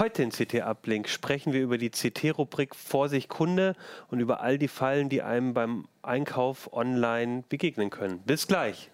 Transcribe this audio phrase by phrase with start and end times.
[0.00, 3.76] Heute in CT Uplink sprechen wir über die CT-Rubrik Vorsicht Kunde
[4.08, 8.20] und über all die Fallen, die einem beim Einkauf online begegnen können.
[8.20, 8.90] Bis gleich.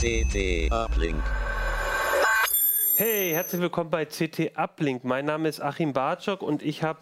[0.00, 1.22] CT Uplink.
[2.96, 5.02] Hey, herzlich willkommen bei CT Uplink.
[5.02, 7.00] Mein Name ist Achim Bartschok und ich habe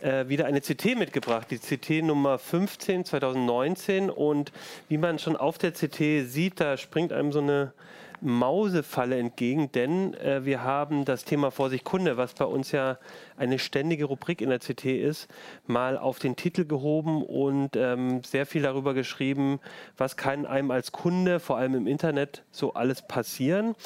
[0.00, 4.08] äh, wieder eine CT mitgebracht, die CT Nummer 15 2019.
[4.08, 4.52] Und
[4.88, 7.74] wie man schon auf der CT sieht, da springt einem so eine
[8.22, 12.96] Mausefalle entgegen, denn äh, wir haben das Thema Vorsicht Kunde, was bei uns ja
[13.36, 15.28] eine ständige Rubrik in der CT ist,
[15.66, 19.60] mal auf den Titel gehoben und ähm, sehr viel darüber geschrieben,
[19.98, 23.76] was kann einem als Kunde, vor allem im Internet, so alles passieren.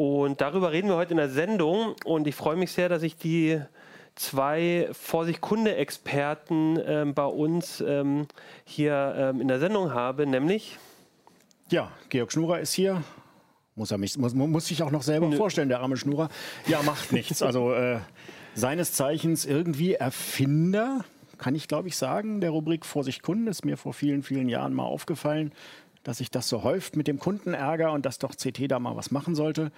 [0.00, 1.94] Und darüber reden wir heute in der Sendung.
[2.06, 3.60] Und ich freue mich sehr, dass ich die
[4.14, 8.26] zwei Vorsicht-Kunde-Experten ähm, bei uns ähm,
[8.64, 10.78] hier ähm, in der Sendung habe, nämlich.
[11.68, 13.04] Ja, Georg Schnurer ist hier.
[13.74, 15.36] Muss er mich, muss, muss sich auch noch selber Nö.
[15.36, 16.30] vorstellen, der arme Schnurer.
[16.66, 17.42] Ja, macht nichts.
[17.50, 17.98] Also äh,
[18.54, 21.04] seines Zeichens irgendwie Erfinder,
[21.36, 24.72] kann ich glaube ich sagen, der Rubrik Vorsicht Kunden ist mir vor vielen, vielen Jahren
[24.72, 25.52] mal aufgefallen
[26.02, 29.10] dass sich das so häuft mit dem Kundenärger und dass doch CT da mal was
[29.10, 29.70] machen sollte.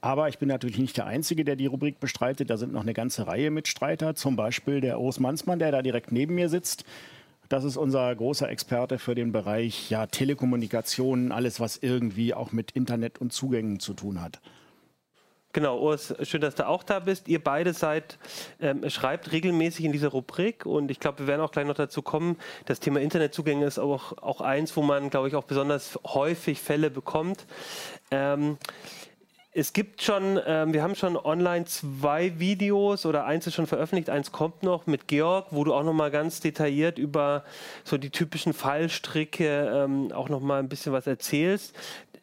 [0.00, 2.50] Aber ich bin natürlich nicht der Einzige, der die Rubrik bestreitet.
[2.50, 6.12] Da sind noch eine ganze Reihe Mitstreiter, zum Beispiel der Urs Mansmann, der da direkt
[6.12, 6.84] neben mir sitzt.
[7.48, 12.72] Das ist unser großer Experte für den Bereich ja, Telekommunikation, alles, was irgendwie auch mit
[12.72, 14.40] Internet und Zugängen zu tun hat.
[15.56, 17.28] Genau, Urs, schön, dass du auch da bist.
[17.28, 18.18] Ihr beide seid,
[18.60, 22.02] ähm, schreibt regelmäßig in dieser Rubrik und ich glaube, wir werden auch gleich noch dazu
[22.02, 22.36] kommen.
[22.66, 26.90] Das Thema Internetzugänge ist auch, auch eins, wo man, glaube ich, auch besonders häufig Fälle
[26.90, 27.46] bekommt.
[28.10, 28.58] Ähm,
[29.58, 34.10] es gibt schon, ähm, wir haben schon online zwei Videos oder eins ist schon veröffentlicht,
[34.10, 37.42] eins kommt noch mit Georg, wo du auch noch mal ganz detailliert über
[37.82, 41.74] so die typischen Fallstricke ähm, auch noch mal ein bisschen was erzählst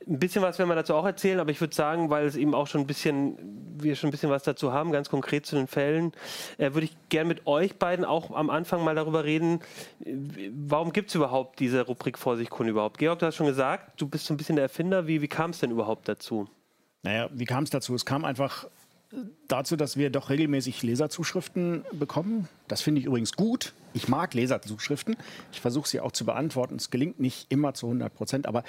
[0.08, 2.54] ein bisschen was werden wir dazu auch erzählen, aber ich würde sagen, weil es eben
[2.54, 3.38] auch schon ein bisschen,
[3.78, 6.12] wir schon ein bisschen was dazu haben, ganz konkret zu den Fällen,
[6.58, 9.62] äh, würde ich gerne mit euch beiden auch am Anfang mal darüber reden,
[10.52, 12.98] warum gibt es überhaupt diese Rubrik Vorsicht Kunde überhaupt?
[12.98, 15.08] Georg, du hast schon gesagt, du bist so ein bisschen der Erfinder.
[15.08, 16.48] Wie, wie kam es denn überhaupt dazu?
[17.04, 17.94] Naja, wie kam es dazu?
[17.96, 18.66] Es kam einfach
[19.48, 22.48] dazu, dass wir doch regelmäßig Leserzuschriften bekommen.
[22.68, 23.74] Das finde ich übrigens gut.
[23.94, 25.16] Ich mag Leserzuschriften.
[25.52, 26.76] Ich versuche sie auch zu beantworten.
[26.76, 28.64] Es gelingt nicht immer zu 100 Prozent, aber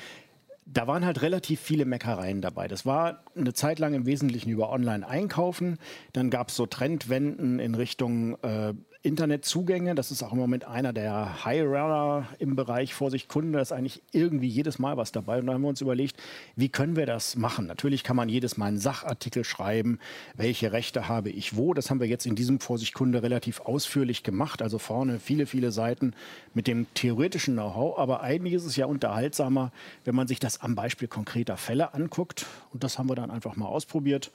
[0.66, 2.68] da waren halt relativ viele Meckereien dabei.
[2.68, 5.78] Das war eine Zeit lang im Wesentlichen über Online-Einkaufen.
[6.12, 8.72] Dann gab es so Trendwenden in Richtung äh,
[9.04, 9.94] Internetzugänge.
[9.94, 13.52] Das ist auch im Moment einer der High-Runner im Bereich Vorsicht Kunde.
[13.52, 15.38] Da ist eigentlich irgendwie jedes Mal was dabei.
[15.38, 16.16] Und da haben wir uns überlegt,
[16.56, 17.66] wie können wir das machen?
[17.66, 19.98] Natürlich kann man jedes Mal einen Sachartikel schreiben.
[20.34, 21.74] Welche Rechte habe ich wo?
[21.74, 24.62] Das haben wir jetzt in diesem Vorsicht Kunde relativ ausführlich gemacht.
[24.62, 26.14] Also vorne viele, viele Seiten
[26.54, 27.98] mit dem theoretischen Know-how.
[27.98, 29.70] Aber eigentlich ist es ja unterhaltsamer,
[30.04, 32.46] wenn man sich das am Beispiel konkreter Fälle anguckt.
[32.72, 34.32] Und das haben wir dann einfach mal ausprobiert.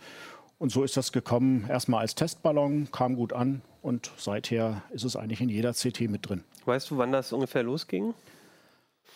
[0.60, 5.16] Und so ist das gekommen, erstmal als Testballon, kam gut an und seither ist es
[5.16, 6.44] eigentlich in jeder CT mit drin.
[6.66, 8.14] Weißt du, wann das ungefähr losging?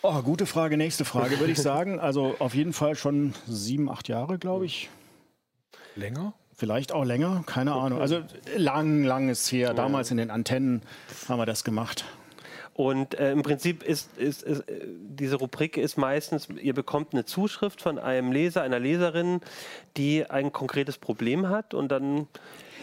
[0.02, 2.00] Oh, gute Frage, nächste Frage, würde ich sagen.
[2.00, 4.90] Also auf jeden Fall schon sieben, acht Jahre, glaube ich.
[5.96, 6.34] Länger?
[6.56, 8.00] Vielleicht auch länger, keine Ahnung.
[8.00, 8.22] Also
[8.56, 9.74] lang, lang ist her.
[9.74, 10.82] Damals in den Antennen
[11.28, 12.06] haben wir das gemacht.
[12.74, 17.24] Und äh, im Prinzip ist, ist, ist, äh, diese Rubrik ist meistens, ihr bekommt eine
[17.24, 19.42] Zuschrift von einem Leser, einer Leserin,
[19.96, 22.28] die ein konkretes Problem hat und dann,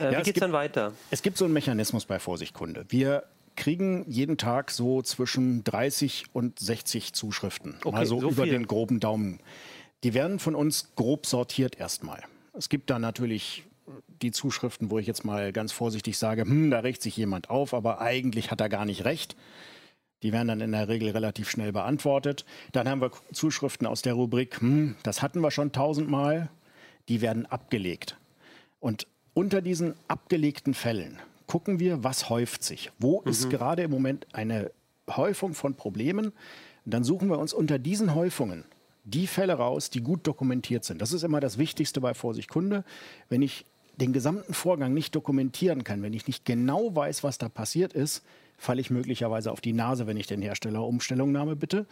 [0.01, 0.93] äh, ja, wie geht es dann weiter?
[1.11, 2.85] Es gibt so einen Mechanismus bei Vorsicht Kunde.
[2.89, 3.25] Wir
[3.57, 7.77] kriegen jeden Tag so zwischen 30 und 60 Zuschriften.
[7.85, 8.53] Okay, also so über viel.
[8.53, 9.41] den groben Daumen.
[10.05, 12.23] Die werden von uns grob sortiert erstmal.
[12.53, 13.65] Es gibt da natürlich
[14.23, 17.75] die Zuschriften, wo ich jetzt mal ganz vorsichtig sage, hm, da regt sich jemand auf,
[17.75, 19.37] aber eigentlich hat er gar nicht recht.
[20.23, 22.45] Die werden dann in der Regel relativ schnell beantwortet.
[22.73, 26.51] Dann haben wir Zuschriften aus der Rubrik, hm, das hatten wir schon tausendmal,
[27.09, 28.17] die werden abgelegt.
[28.81, 32.93] Und unter diesen abgelegten Fällen gucken wir, was häuft sich.
[32.99, 33.31] Wo mhm.
[33.31, 34.71] ist gerade im Moment eine
[35.09, 36.27] Häufung von Problemen?
[36.85, 38.65] Und dann suchen wir uns unter diesen Häufungen
[39.05, 41.01] die Fälle raus, die gut dokumentiert sind.
[41.01, 42.85] Das ist immer das Wichtigste bei Vorsicht Kunde.
[43.29, 43.65] Wenn ich
[43.97, 48.23] den gesamten Vorgang nicht dokumentieren kann, wenn ich nicht genau weiß, was da passiert ist,
[48.61, 51.87] falle ich möglicherweise auf die Nase, wenn ich den Hersteller um Stellungnahme bitte.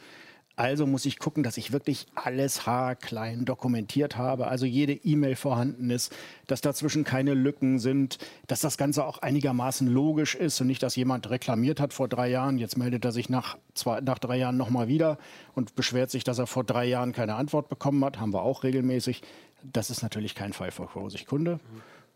[0.54, 5.88] Also muss ich gucken, dass ich wirklich alles haarklein dokumentiert habe, also jede E-Mail vorhanden
[5.88, 6.12] ist,
[6.48, 8.18] dass dazwischen keine Lücken sind,
[8.48, 12.28] dass das Ganze auch einigermaßen logisch ist und nicht, dass jemand reklamiert hat vor drei
[12.28, 15.18] Jahren, jetzt meldet er sich nach, zwei, nach drei Jahren nochmal wieder
[15.54, 18.64] und beschwert sich, dass er vor drei Jahren keine Antwort bekommen hat, haben wir auch
[18.64, 19.22] regelmäßig.
[19.62, 20.88] Das ist natürlich kein Fall für
[21.28, 21.60] Kunde.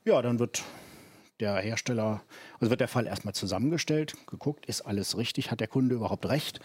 [0.05, 0.65] Ja, dann wird
[1.43, 2.23] der Hersteller,
[2.61, 6.61] also wird der Fall erstmal zusammengestellt, geguckt, ist alles richtig, hat der Kunde überhaupt recht?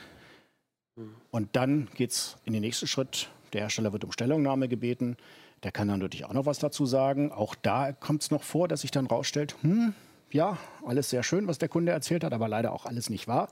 [1.31, 3.29] Und dann geht es in den nächsten Schritt.
[3.53, 5.17] Der Hersteller wird um Stellungnahme gebeten.
[5.63, 7.31] Der kann dann natürlich auch noch was dazu sagen.
[7.31, 9.93] Auch da kommt es noch vor, dass sich dann rausstellt, hm,
[10.31, 13.49] ja, alles sehr schön, was der Kunde erzählt hat, aber leider auch alles nicht wahr.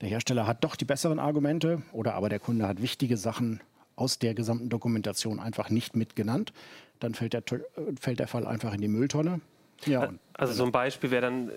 [0.00, 3.60] Der Hersteller hat doch die besseren Argumente oder aber der Kunde hat wichtige Sachen
[3.96, 6.52] aus der gesamten Dokumentation einfach nicht mitgenannt.
[6.98, 7.42] Dann fällt der,
[8.00, 9.40] fällt der Fall einfach in die Mülltonne.
[9.86, 11.52] Ja, also so ein Beispiel wäre dann, äh,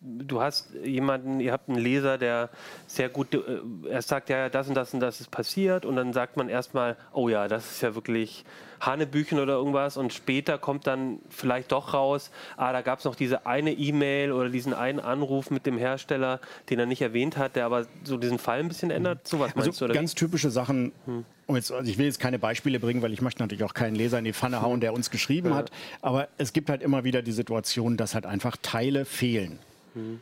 [0.00, 2.50] du hast jemanden, ihr habt einen Leser, der
[2.86, 3.40] sehr gut, äh,
[3.88, 6.96] er sagt ja, das und das und das ist passiert und dann sagt man erstmal,
[7.12, 8.44] oh ja, das ist ja wirklich
[8.80, 13.14] Hanebüchen oder irgendwas und später kommt dann vielleicht doch raus, ah, da gab es noch
[13.14, 16.40] diese eine E-Mail oder diesen einen Anruf mit dem Hersteller,
[16.70, 19.28] den er nicht erwähnt hat, der aber so diesen Fall ein bisschen ändert.
[19.28, 19.94] So was meinst also du?
[19.94, 21.24] Ganz typische Sachen, hm.
[21.48, 24.18] Jetzt, also ich will jetzt keine Beispiele bringen, weil ich möchte natürlich auch keinen Leser
[24.18, 25.56] in die Pfanne hauen, der uns geschrieben ja.
[25.56, 25.70] hat.
[26.00, 29.58] Aber es gibt halt immer wieder die Situation, dass halt einfach Teile fehlen.
[29.94, 30.20] Hm.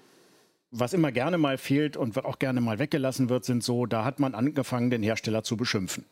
[0.73, 4.21] Was immer gerne mal fehlt und auch gerne mal weggelassen wird, sind so, da hat
[4.21, 6.05] man angefangen, den Hersteller zu beschimpfen.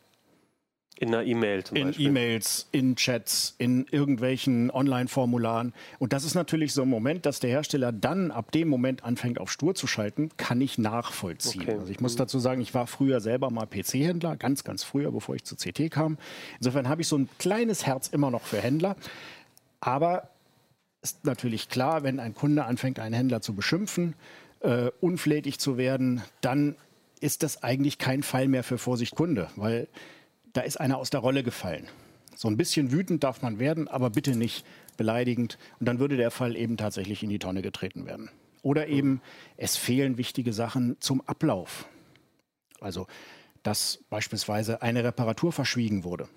[1.01, 2.05] In einer E-Mail zum in Beispiel.
[2.05, 5.73] In E-Mails, in Chats, in irgendwelchen Online-Formularen.
[5.97, 9.39] Und das ist natürlich so ein Moment, dass der Hersteller dann ab dem Moment anfängt,
[9.39, 11.61] auf Stur zu schalten, kann ich nachvollziehen.
[11.61, 11.77] Okay.
[11.79, 12.17] Also ich muss mhm.
[12.17, 15.89] dazu sagen, ich war früher selber mal PC-Händler, ganz, ganz früher, bevor ich zu CT
[15.89, 16.17] kam.
[16.57, 18.97] Insofern habe ich so ein kleines Herz immer noch für Händler.
[19.79, 20.29] Aber
[21.01, 24.15] ist natürlich klar, wenn ein Kunde anfängt, einen Händler zu beschimpfen,
[24.59, 26.75] äh, unflätig zu werden, dann
[27.21, 29.87] ist das eigentlich kein Fall mehr für Vorsicht Kunde, weil
[30.53, 31.87] da ist einer aus der Rolle gefallen.
[32.35, 34.65] So ein bisschen wütend darf man werden, aber bitte nicht
[34.97, 35.57] beleidigend.
[35.79, 38.29] Und dann würde der Fall eben tatsächlich in die Tonne getreten werden.
[38.61, 39.21] Oder eben,
[39.57, 41.87] es fehlen wichtige Sachen zum Ablauf.
[42.79, 43.07] Also,
[43.63, 46.29] dass beispielsweise eine Reparatur verschwiegen wurde.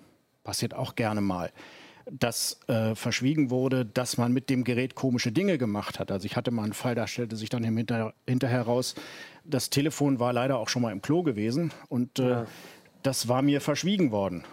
[0.43, 1.51] Passiert auch gerne mal
[2.11, 6.11] dass äh, verschwiegen wurde, dass man mit dem Gerät komische Dinge gemacht hat.
[6.11, 8.95] Also ich hatte mal einen Fall, da stellte sich dann hinter, hinterher raus,
[9.45, 12.45] das Telefon war leider auch schon mal im Klo gewesen und äh, ja.
[13.03, 14.43] das war mir verschwiegen worden.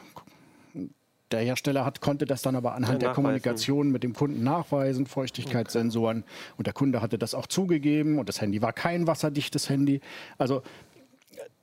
[1.31, 5.07] Der Hersteller hat, konnte das dann aber anhand ja, der Kommunikation mit dem Kunden nachweisen,
[5.07, 6.19] Feuchtigkeitssensoren.
[6.19, 6.55] Okay.
[6.57, 10.01] Und der Kunde hatte das auch zugegeben und das Handy war kein wasserdichtes Handy.
[10.39, 10.63] Also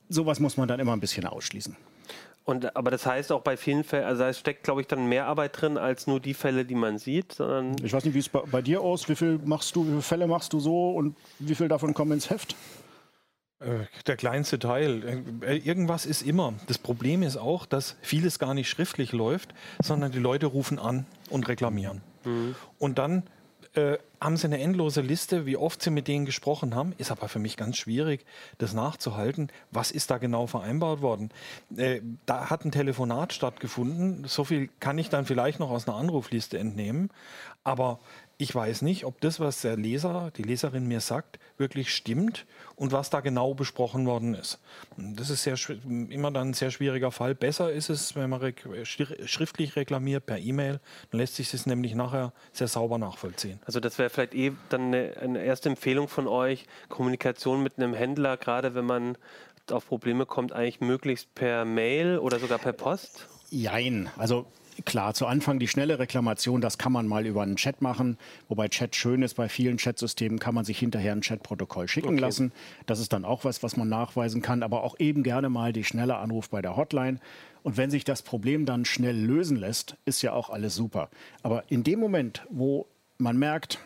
[0.08, 1.76] sowas muss man dann immer ein bisschen ausschließen.
[2.48, 5.26] Und, aber das heißt auch bei vielen Fällen, also da steckt, glaube ich, dann mehr
[5.26, 7.34] Arbeit drin als nur die Fälle, die man sieht.
[7.34, 9.90] Sondern ich weiß nicht, wie es bei, bei, dir aus, wie viel machst du, wie
[9.90, 12.56] viele Fälle machst du so und wie viel davon kommen ins Heft?
[13.60, 15.22] Äh, der kleinste Teil.
[15.42, 16.54] Äh, irgendwas ist immer.
[16.68, 19.52] Das Problem ist auch, dass vieles gar nicht schriftlich läuft,
[19.82, 22.00] sondern die Leute rufen an und reklamieren.
[22.24, 22.54] Mhm.
[22.78, 23.24] Und dann
[23.74, 26.92] äh, haben sie eine endlose Liste, wie oft sie mit denen gesprochen haben.
[26.98, 28.24] Ist aber für mich ganz schwierig,
[28.58, 29.48] das nachzuhalten.
[29.70, 31.30] Was ist da genau vereinbart worden?
[31.76, 34.24] Äh, da hat ein Telefonat stattgefunden.
[34.24, 37.10] So viel kann ich dann vielleicht noch aus einer Anrufliste entnehmen.
[37.62, 38.00] Aber
[38.40, 42.46] ich weiß nicht, ob das, was der Leser, die Leserin mir sagt, wirklich stimmt
[42.76, 44.60] und was da genau besprochen worden ist.
[44.96, 45.56] Das ist sehr,
[46.08, 47.34] immer dann ein sehr schwieriger Fall.
[47.34, 48.54] Besser ist es, wenn man
[48.84, 50.78] schriftlich reklamiert per E-Mail,
[51.10, 53.58] dann lässt sich das nämlich nachher sehr sauber nachvollziehen.
[53.66, 57.92] Also das wäre vielleicht eh dann eine, eine erste Empfehlung von euch, Kommunikation mit einem
[57.92, 59.18] Händler, gerade wenn man
[59.68, 63.26] auf Probleme kommt, eigentlich möglichst per Mail oder sogar per Post?
[63.50, 64.08] Jein.
[64.16, 64.46] Also
[64.84, 68.16] Klar, zu Anfang die schnelle Reklamation, das kann man mal über einen Chat machen.
[68.48, 72.20] Wobei Chat schön ist, bei vielen Chatsystemen kann man sich hinterher ein Chatprotokoll schicken okay.
[72.20, 72.52] lassen.
[72.86, 74.62] Das ist dann auch was, was man nachweisen kann.
[74.62, 77.18] Aber auch eben gerne mal die schnelle Anruf bei der Hotline.
[77.62, 81.10] Und wenn sich das Problem dann schnell lösen lässt, ist ja auch alles super.
[81.42, 82.86] Aber in dem Moment, wo
[83.18, 83.80] man merkt,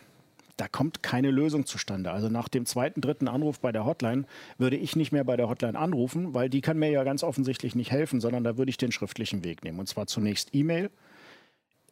[0.56, 2.10] da kommt keine Lösung zustande.
[2.10, 4.24] Also nach dem zweiten, dritten Anruf bei der Hotline
[4.58, 7.74] würde ich nicht mehr bei der Hotline anrufen, weil die kann mir ja ganz offensichtlich
[7.74, 9.78] nicht helfen, sondern da würde ich den schriftlichen Weg nehmen.
[9.78, 10.90] Und zwar zunächst E-Mail.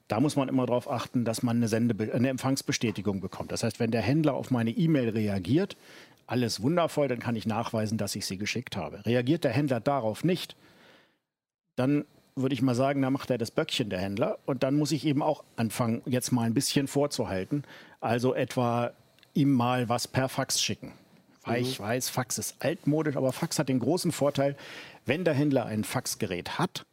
[0.09, 3.53] Da muss man immer darauf achten, dass man eine, Sende eine Empfangsbestätigung bekommt.
[3.53, 5.77] Das heißt, wenn der Händler auf meine E-Mail reagiert,
[6.27, 9.05] alles wundervoll, dann kann ich nachweisen, dass ich sie geschickt habe.
[9.07, 10.57] Reagiert der Händler darauf nicht,
[11.77, 12.05] dann
[12.43, 14.39] würde ich mal sagen, da macht er das Böckchen, der Händler.
[14.47, 17.65] Und dann muss ich eben auch anfangen, jetzt mal ein bisschen vorzuhalten.
[18.01, 18.93] Also etwa
[19.35, 20.93] ihm mal was per Fax schicken.
[21.45, 21.67] Weil mhm.
[21.67, 24.57] ich weiß, Fax ist altmodisch, aber Fax hat den großen Vorteil,
[25.07, 26.85] wenn der Händler ein Faxgerät hat,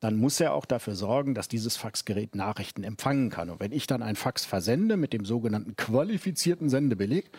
[0.00, 3.50] dann muss er auch dafür sorgen, dass dieses Faxgerät Nachrichten empfangen kann.
[3.50, 7.30] Und wenn ich dann ein Fax versende mit dem sogenannten qualifizierten Sendebeleg,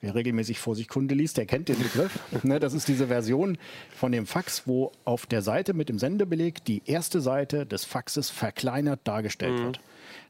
[0.00, 2.18] Wer regelmäßig vor sich Kunde liest, der kennt den Begriff.
[2.42, 3.56] ne, das ist diese Version
[3.94, 8.28] von dem Fax, wo auf der Seite mit dem Sendebeleg die erste Seite des Faxes
[8.28, 9.64] verkleinert dargestellt mhm.
[9.64, 9.80] wird.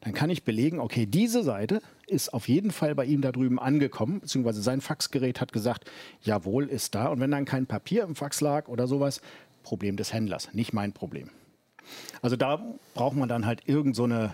[0.01, 3.59] Dann kann ich belegen, okay, diese Seite ist auf jeden Fall bei ihm da drüben
[3.59, 5.89] angekommen, beziehungsweise sein Faxgerät hat gesagt,
[6.21, 7.07] jawohl, ist da.
[7.07, 9.21] Und wenn dann kein Papier im Fax lag oder sowas,
[9.63, 11.29] Problem des Händlers, nicht mein Problem.
[12.21, 14.33] Also da braucht man dann halt irgend so eine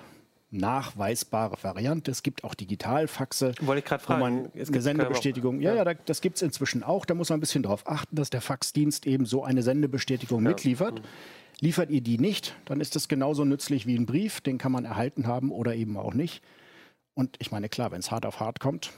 [0.53, 2.12] nachweisbare Variante.
[2.12, 3.53] Es gibt auch Digitalfaxe.
[3.62, 4.51] Wollte ich gerade fragen.
[4.55, 5.60] Es eine Sendebestätigung.
[5.62, 7.05] Ja, ja, das gibt es inzwischen auch.
[7.05, 10.50] Da muss man ein bisschen darauf achten, dass der Faxdienst eben so eine Sendebestätigung ja.
[10.50, 11.01] mitliefert.
[11.60, 14.41] Liefert ihr die nicht, dann ist das genauso nützlich wie ein Brief.
[14.41, 16.43] Den kann man erhalten haben oder eben auch nicht.
[17.13, 18.91] Und ich meine, klar, wenn es hart auf hart kommt,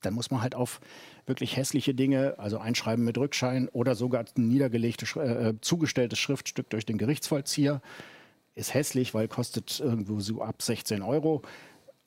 [0.00, 0.80] dann muss man halt auf
[1.26, 6.70] wirklich hässliche Dinge, also Einschreiben mit Rückschein oder sogar ein niedergelegtes, äh, äh, zugestelltes Schriftstück
[6.70, 7.80] durch den Gerichtsvollzieher.
[8.54, 11.42] Ist hässlich, weil kostet irgendwo so ab 16 Euro,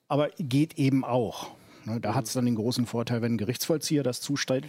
[0.07, 1.51] aber geht eben auch.
[1.85, 4.65] Ne, da hat es dann den großen Vorteil, wenn ein Gerichtsvollzieher das zustellt,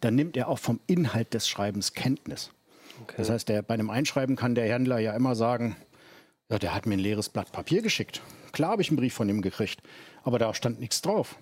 [0.00, 2.50] dann nimmt er auch vom Inhalt des Schreibens Kenntnis.
[3.02, 3.14] Okay.
[3.18, 5.76] Das heißt, der, bei einem Einschreiben kann der Händler ja immer sagen,
[6.48, 8.22] ja, der hat mir ein leeres Blatt Papier geschickt.
[8.52, 9.82] Klar habe ich einen Brief von ihm gekriegt,
[10.22, 11.36] aber da stand nichts drauf.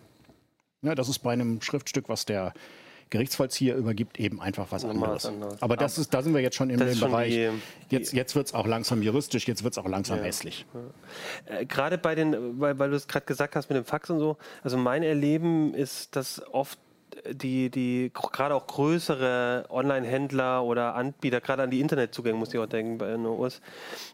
[0.83, 2.53] Ja, das ist bei einem Schriftstück, was der
[3.15, 5.25] Gerichtsvollzieher übergibt, eben einfach was anderes.
[5.25, 5.63] anderes.
[5.63, 7.31] Aber das ist, da sind wir jetzt schon im Bereich.
[7.31, 7.51] Die,
[7.91, 10.25] jetzt jetzt wird es auch langsam juristisch, jetzt wird es auch langsam ja.
[10.25, 10.67] hässlich.
[11.49, 11.61] Ja.
[11.61, 14.19] Äh, gerade bei den, weil, weil du es gerade gesagt hast mit dem Fax und
[14.19, 16.77] so, also mein Erleben ist, dass oft
[17.31, 22.67] die, die gerade auch größere Online-Händler oder Anbieter, gerade an die Internetzugänge muss ich auch
[22.67, 23.61] denken bei NOS,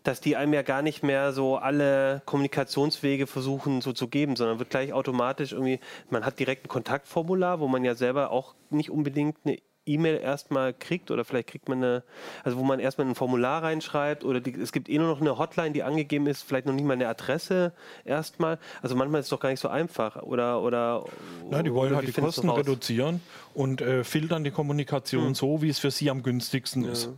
[0.04, 4.58] dass die einem ja gar nicht mehr so alle Kommunikationswege versuchen so zu geben, sondern
[4.58, 8.90] wird gleich automatisch irgendwie, man hat direkt ein Kontaktformular, wo man ja selber auch nicht
[8.90, 12.04] unbedingt eine E-Mail erstmal kriegt oder vielleicht kriegt man eine,
[12.44, 15.38] also wo man erstmal ein Formular reinschreibt oder die, es gibt eh nur noch eine
[15.38, 17.72] Hotline, die angegeben ist, vielleicht noch nicht mal eine Adresse
[18.04, 18.58] erstmal.
[18.82, 21.04] Also manchmal ist es doch gar nicht so einfach oder oder.
[21.50, 23.20] Nein, die wollen halt die Kosten reduzieren
[23.54, 25.34] und äh, filtern die Kommunikation hm.
[25.34, 26.92] so, wie es für sie am günstigsten ja.
[26.92, 27.10] ist.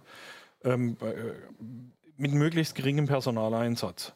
[0.65, 1.13] Ähm, äh,
[2.17, 4.13] mit möglichst geringem Personaleinsatz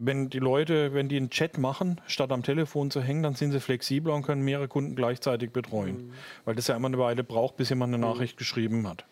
[0.00, 3.52] wenn die Leute, wenn die einen Chat machen, statt am Telefon zu hängen, dann sind
[3.52, 6.08] sie flexibler und können mehrere Kunden gleichzeitig betreuen.
[6.08, 6.12] Mhm.
[6.46, 8.10] Weil das ja immer eine Weile braucht, bis jemand eine mhm.
[8.10, 9.04] Nachricht geschrieben hat.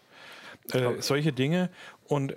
[0.73, 1.71] Äh, solche Dinge.
[2.04, 2.37] Und äh,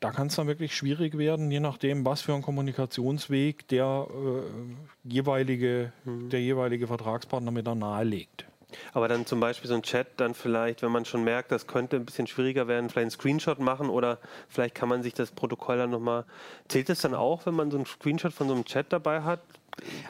[0.00, 5.08] da kann es dann wirklich schwierig werden, je nachdem, was für ein Kommunikationsweg der, äh,
[5.08, 6.30] jeweilige, mhm.
[6.30, 8.44] der jeweilige Vertragspartner mir dann nahelegt.
[8.92, 11.96] Aber dann zum Beispiel so ein Chat, dann vielleicht, wenn man schon merkt, das könnte
[11.96, 15.78] ein bisschen schwieriger werden, vielleicht einen Screenshot machen oder vielleicht kann man sich das Protokoll
[15.78, 16.24] dann nochmal.
[16.68, 19.40] Zählt es dann auch, wenn man so einen Screenshot von so einem Chat dabei hat?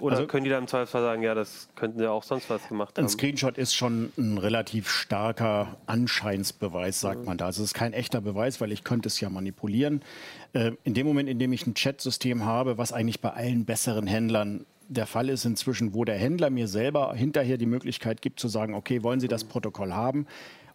[0.00, 2.66] Oder also, können die da im Zweifelsfall sagen, ja, das könnten sie auch sonst was
[2.68, 3.04] gemacht haben?
[3.04, 7.26] Ein Screenshot ist schon ein relativ starker Anscheinsbeweis, sagt mhm.
[7.26, 7.46] man da.
[7.46, 10.02] Also es ist kein echter Beweis, weil ich könnte es ja manipulieren.
[10.52, 14.06] Äh, in dem Moment, in dem ich ein Chat-System habe, was eigentlich bei allen besseren
[14.06, 18.48] Händlern der Fall ist inzwischen, wo der Händler mir selber hinterher die Möglichkeit gibt zu
[18.48, 20.26] sagen, okay, wollen Sie das Protokoll haben?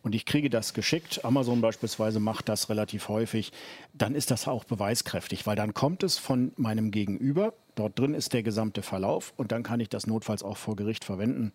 [0.03, 3.53] Und ich kriege das geschickt, Amazon beispielsweise macht das relativ häufig,
[3.93, 8.33] dann ist das auch beweiskräftig, weil dann kommt es von meinem Gegenüber, dort drin ist
[8.33, 11.53] der gesamte Verlauf und dann kann ich das notfalls auch vor Gericht verwenden.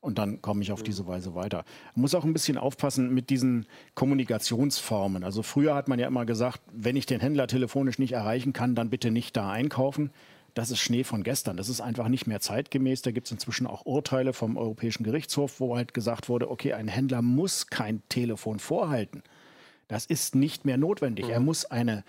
[0.00, 1.64] Und dann komme ich auf diese Weise weiter.
[1.94, 5.24] Man muss auch ein bisschen aufpassen mit diesen Kommunikationsformen.
[5.24, 8.74] Also früher hat man ja immer gesagt, wenn ich den Händler telefonisch nicht erreichen kann,
[8.74, 10.10] dann bitte nicht da einkaufen
[10.54, 11.56] das ist Schnee von gestern.
[11.56, 13.02] Das ist einfach nicht mehr zeitgemäß.
[13.02, 16.88] Da gibt es inzwischen auch Urteile vom Europäischen Gerichtshof, wo halt gesagt wurde, okay, ein
[16.88, 19.22] Händler muss kein Telefon vorhalten.
[19.88, 21.26] Das ist nicht mehr notwendig.
[21.26, 21.32] Mhm.
[21.32, 22.04] Er muss eine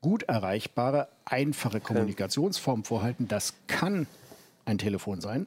[0.00, 3.26] gut erreichbare, einfache Kommunikationsform vorhalten.
[3.26, 4.06] Das kann
[4.64, 5.46] ein Telefon sein.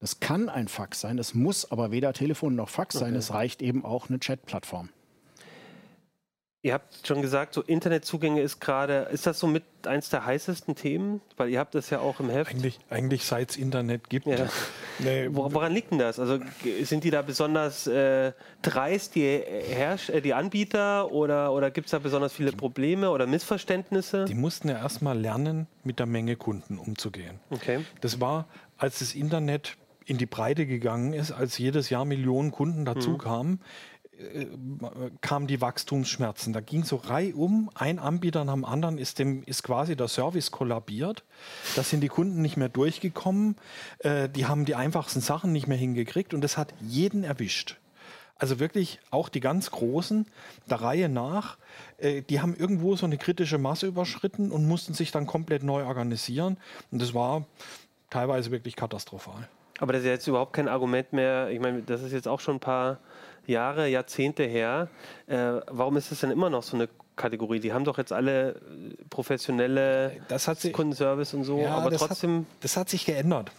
[0.00, 1.16] Das kann ein Fax sein.
[1.16, 3.06] Das muss aber weder Telefon noch Fax okay.
[3.06, 3.14] sein.
[3.14, 4.90] Es reicht eben auch eine Chatplattform.
[6.64, 10.74] Ihr habt schon gesagt, so Internetzugänge ist gerade, ist das so mit eins der heißesten
[10.74, 11.20] Themen?
[11.36, 12.50] Weil ihr habt das ja auch im Heft.
[12.50, 14.26] Eigentlich, eigentlich seit es Internet gibt.
[14.26, 14.48] Ja.
[15.00, 15.28] Nee.
[15.32, 16.20] Woran liegt denn das?
[16.20, 16.38] Also
[16.84, 18.30] sind die da besonders äh,
[18.62, 23.26] dreist, die, Herrsch äh, die Anbieter, oder, oder gibt es da besonders viele Probleme oder
[23.26, 24.24] Missverständnisse?
[24.26, 27.40] Die mussten ja erstmal lernen, mit der Menge Kunden umzugehen.
[27.50, 27.80] Okay.
[28.02, 28.46] Das war,
[28.78, 33.54] als das Internet in die Breite gegangen ist, als jedes Jahr Millionen Kunden dazukamen.
[33.54, 33.60] Mhm
[34.18, 34.46] äh,
[35.20, 36.52] kamen die Wachstumsschmerzen.
[36.52, 40.50] Da ging so reihum, ein Anbieter nach dem anderen ist, dem, ist quasi der Service
[40.50, 41.24] kollabiert.
[41.76, 43.56] Da sind die Kunden nicht mehr durchgekommen.
[43.98, 47.76] Äh, die haben die einfachsten Sachen nicht mehr hingekriegt und das hat jeden erwischt.
[48.36, 50.26] Also wirklich auch die ganz Großen
[50.68, 51.56] der Reihe nach,
[51.98, 55.84] äh, die haben irgendwo so eine kritische Masse überschritten und mussten sich dann komplett neu
[55.84, 56.56] organisieren.
[56.90, 57.46] Und das war
[58.10, 59.48] teilweise wirklich katastrophal.
[59.78, 61.50] Aber das ist jetzt überhaupt kein Argument mehr.
[61.50, 62.98] Ich meine, das ist jetzt auch schon ein paar
[63.46, 64.88] Jahre, Jahrzehnte her.
[65.26, 67.60] Äh, warum ist das denn immer noch so eine Kategorie?
[67.60, 68.54] Die haben doch jetzt alle äh,
[69.10, 70.12] professionelle
[70.60, 72.40] sich, Kundenservice und so, ja, aber das trotzdem.
[72.40, 73.50] Hat, das hat sich geändert.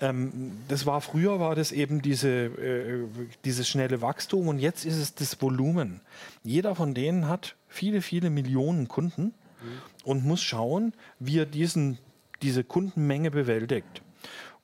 [0.00, 3.06] Ähm, das war früher war das eben diese, äh,
[3.44, 6.00] dieses schnelle Wachstum und jetzt ist es das Volumen.
[6.42, 9.32] Jeder von denen hat viele, viele Millionen Kunden mhm.
[10.04, 11.98] und muss schauen, wie er diesen,
[12.40, 14.02] diese Kundenmenge bewältigt.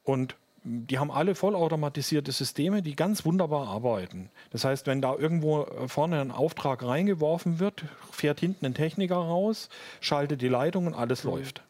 [0.05, 0.37] Und
[0.69, 4.31] die haben alle vollautomatisierte Systeme, die ganz wunderbar arbeiten.
[4.51, 9.15] Das heißt, wenn da irgendwo äh, vorne ein Auftrag reingeworfen wird, fährt hinten ein Techniker
[9.15, 9.69] raus,
[10.01, 11.31] schaltet die Leitung und alles mhm.
[11.31, 11.63] läuft.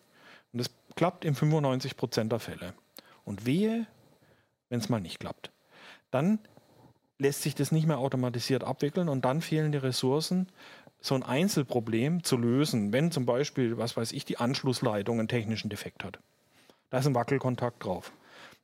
[0.52, 2.72] Und das klappt in 95 Prozent der Fälle.
[3.24, 3.86] Und wehe,
[4.70, 5.50] wenn es mal nicht klappt.
[6.10, 6.38] Dann
[7.18, 10.48] lässt sich das nicht mehr automatisiert abwickeln und dann fehlen die Ressourcen,
[11.02, 15.68] so ein Einzelproblem zu lösen, wenn zum Beispiel, was weiß ich, die Anschlussleitung einen technischen
[15.68, 16.18] Defekt hat.
[16.88, 18.12] Da ist ein Wackelkontakt drauf.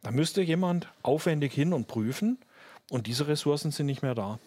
[0.02, 2.38] Da müsste jemand aufwendig hin und prüfen
[2.90, 4.38] und diese Ressourcen sind nicht mehr da.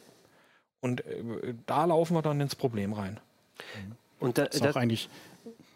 [0.82, 3.20] Und äh, da laufen wir dann ins Problem rein.
[4.20, 5.10] Und da, das ist auch eigentlich,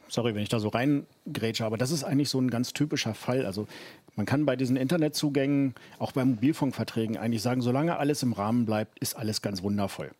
[0.10, 3.46] sorry, wenn ich da so reingrätsche, aber das ist eigentlich so ein ganz typischer Fall.
[3.46, 3.68] Also
[4.16, 9.00] man kann bei diesen Internetzugängen, auch bei Mobilfunkverträgen eigentlich sagen, solange alles im Rahmen bleibt,
[9.00, 10.12] ist alles ganz wundervoll.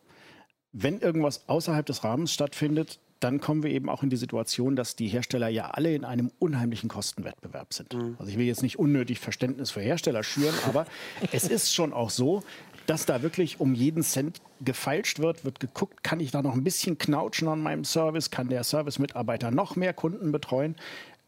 [0.72, 4.96] Wenn irgendwas außerhalb des Rahmens stattfindet, dann kommen wir eben auch in die Situation, dass
[4.96, 7.94] die Hersteller ja alle in einem unheimlichen Kostenwettbewerb sind.
[7.94, 8.16] Mhm.
[8.18, 10.86] Also ich will jetzt nicht unnötig Verständnis für Hersteller schüren, aber
[11.32, 12.42] es ist schon auch so,
[12.86, 16.64] dass da wirklich um jeden Cent gefeilscht wird, wird geguckt, kann ich da noch ein
[16.64, 20.74] bisschen knautschen an meinem Service, kann der Servicemitarbeiter noch mehr Kunden betreuen.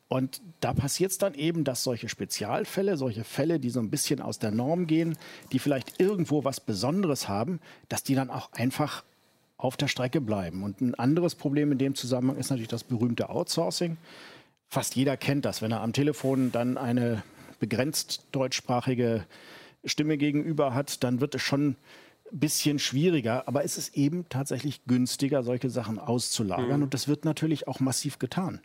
[0.09, 4.21] Und da passiert es dann eben, dass solche Spezialfälle, solche Fälle, die so ein bisschen
[4.21, 5.17] aus der Norm gehen,
[5.53, 9.05] die vielleicht irgendwo was Besonderes haben, dass die dann auch einfach
[9.63, 10.65] auf der Strecke bleiben.
[10.65, 13.97] Und ein anderes Problem in dem Zusammenhang ist natürlich das berühmte Outsourcing.
[14.69, 17.23] Fast jeder kennt das, wenn er am Telefon dann eine
[17.61, 19.25] begrenzt deutschsprachige
[19.85, 21.77] Stimme gegenüber hat, dann wird es schon
[22.33, 23.47] ein bisschen schwieriger.
[23.47, 26.79] Aber es ist eben tatsächlich günstiger, solche Sachen auszulagern.
[26.79, 26.83] Mhm.
[26.85, 28.61] Und das wird natürlich auch massiv getan.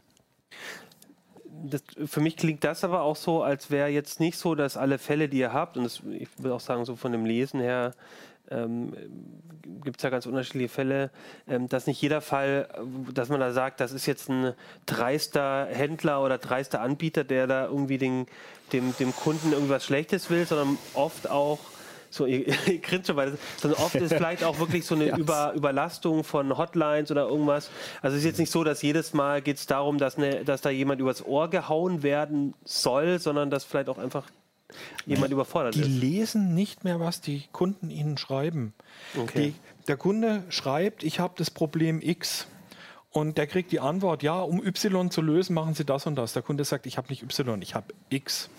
[1.64, 4.98] Das, für mich klingt das aber auch so, als wäre jetzt nicht so, dass alle
[4.98, 7.94] Fälle, die ihr habt, und das, ich würde auch sagen, so von dem Lesen her,
[8.50, 8.94] ähm,
[9.84, 11.12] gibt es ja ganz unterschiedliche Fälle,
[11.48, 12.68] ähm, dass nicht jeder Fall,
[13.14, 14.54] dass man da sagt, das ist jetzt ein
[14.86, 18.28] dreister Händler oder dreister Anbieter, der da irgendwie den,
[18.74, 21.60] dem, dem Kunden irgendwas Schlechtes will, sondern oft auch
[22.10, 25.54] so, ihr, ihr grinst schon weiter, sondern oft ist vielleicht auch wirklich so eine Über,
[25.56, 27.70] Überlastung von Hotlines oder irgendwas.
[28.02, 30.62] Also es ist jetzt nicht so, dass jedes Mal geht es darum, dass, eine, dass
[30.62, 34.26] da jemand übers Ohr gehauen werden soll, sondern dass vielleicht auch einfach
[35.06, 35.88] jemand überfordert die ist.
[35.88, 38.74] Die lesen nicht mehr, was die Kunden ihnen schreiben.
[39.18, 39.54] Okay.
[39.54, 42.48] Die, der Kunde schreibt, ich habe das Problem X.
[43.12, 46.34] Und der kriegt die Antwort, ja, um Y zu lösen, machen Sie das und das.
[46.34, 48.50] Der Kunde sagt, ich habe nicht Y, ich habe X.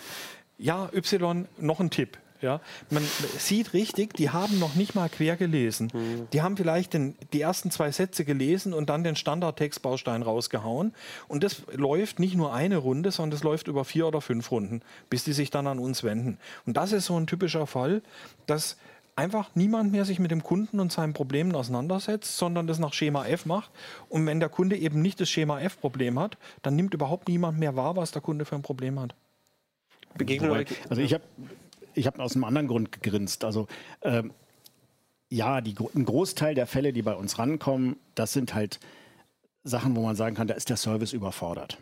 [0.56, 2.18] Ja, Y, noch ein Tipp.
[2.40, 3.02] Ja, man
[3.38, 5.90] sieht richtig, die haben noch nicht mal quer gelesen.
[5.92, 6.28] Mhm.
[6.32, 10.94] Die haben vielleicht den, die ersten zwei Sätze gelesen und dann den Standardtextbaustein rausgehauen.
[11.26, 14.82] Und das läuft nicht nur eine Runde, sondern das läuft über vier oder fünf Runden,
[15.10, 16.38] bis die sich dann an uns wenden.
[16.64, 18.02] Und das ist so ein typischer Fall,
[18.46, 18.76] dass
[19.18, 23.26] einfach niemand mehr sich mit dem Kunden und seinen Problemen auseinandersetzt, sondern das nach Schema
[23.26, 23.70] F macht.
[24.08, 27.74] Und wenn der Kunde eben nicht das Schema F-Problem hat, dann nimmt überhaupt niemand mehr
[27.74, 29.16] wahr, was der Kunde für ein Problem hat.
[30.16, 30.64] Begegnung.
[30.88, 31.24] Also ich habe
[31.98, 33.44] ich habe aus einem anderen Grund gegrinst.
[33.44, 33.66] Also
[34.02, 34.32] ähm,
[35.30, 38.80] ja, die, ein Großteil der Fälle, die bei uns rankommen, das sind halt
[39.64, 41.78] Sachen, wo man sagen kann, da ist der Service überfordert.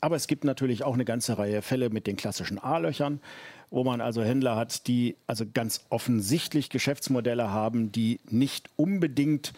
[0.00, 3.20] Aber es gibt natürlich auch eine ganze Reihe Fälle mit den klassischen A-Löchern,
[3.70, 9.52] wo man also Händler hat, die also ganz offensichtlich Geschäftsmodelle haben, die nicht unbedingt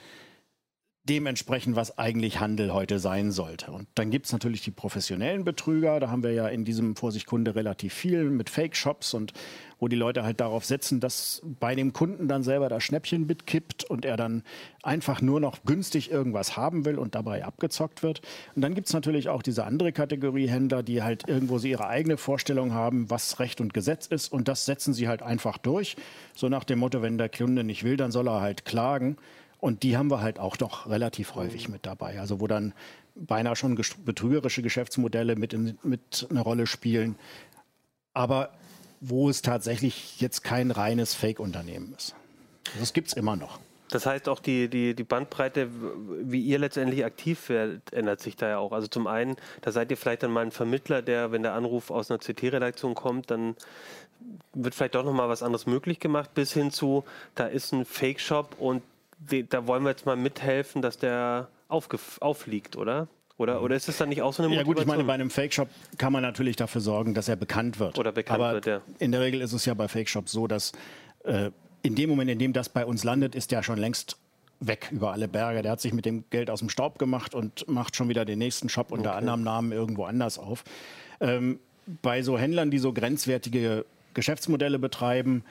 [1.05, 3.71] dementsprechend, was eigentlich Handel heute sein sollte.
[3.73, 7.55] Und dann gibt es natürlich die professionellen Betrüger, da haben wir ja in diesem Vorsichtkunde
[7.55, 9.33] relativ viel mit Fake-Shops und
[9.79, 13.85] wo die Leute halt darauf setzen, dass bei dem Kunden dann selber das Schnäppchen mitkippt
[13.85, 14.43] und er dann
[14.83, 18.21] einfach nur noch günstig irgendwas haben will und dabei abgezockt wird.
[18.55, 21.87] Und dann gibt es natürlich auch diese andere Kategorie Händler, die halt irgendwo so ihre
[21.87, 25.97] eigene Vorstellung haben, was Recht und Gesetz ist und das setzen sie halt einfach durch.
[26.37, 29.17] So nach dem Motto, wenn der Kunde nicht will, dann soll er halt klagen.
[29.61, 32.19] Und die haben wir halt auch doch relativ häufig mit dabei.
[32.19, 32.73] Also wo dann
[33.15, 37.17] beinahe schon betrügerische Geschäftsmodelle mit, in, mit einer Rolle spielen.
[38.15, 38.51] Aber
[39.01, 42.15] wo es tatsächlich jetzt kein reines Fake-Unternehmen ist.
[42.79, 43.59] Das gibt es immer noch.
[43.91, 45.69] Das heißt auch die, die, die Bandbreite,
[46.23, 48.73] wie ihr letztendlich aktiv werdet, ändert sich da ja auch.
[48.73, 51.91] Also zum einen, da seid ihr vielleicht dann mal ein Vermittler, der, wenn der Anruf
[51.91, 53.57] aus einer CT-Redaktion kommt, dann
[54.55, 58.57] wird vielleicht doch nochmal was anderes möglich gemacht, bis hin zu, da ist ein Fake-Shop
[58.59, 58.83] und
[59.49, 63.09] da wollen wir jetzt mal mithelfen, dass der auffliegt, oder?
[63.37, 64.77] Oder, oder ist es dann nicht auch so eine Motivation?
[64.77, 67.79] Ja gut, ich meine, bei einem Fake-Shop kann man natürlich dafür sorgen, dass er bekannt
[67.79, 67.99] wird.
[67.99, 68.83] Oder bekannt Aber wird, ja.
[68.99, 70.73] In der Regel ist es ja bei Fake-Shops so, dass
[71.25, 71.51] äh,
[71.83, 74.19] in dem Moment, in dem das bei uns landet, ist der schon längst
[74.61, 75.63] weg über alle Berge.
[75.63, 78.39] Der hat sich mit dem Geld aus dem Staub gemacht und macht schon wieder den
[78.39, 79.19] nächsten Shop unter okay.
[79.19, 80.65] anderem Namen irgendwo anders auf.
[81.21, 81.61] Ähm,
[82.03, 85.45] bei so Händlern, die so grenzwertige Geschäftsmodelle betreiben,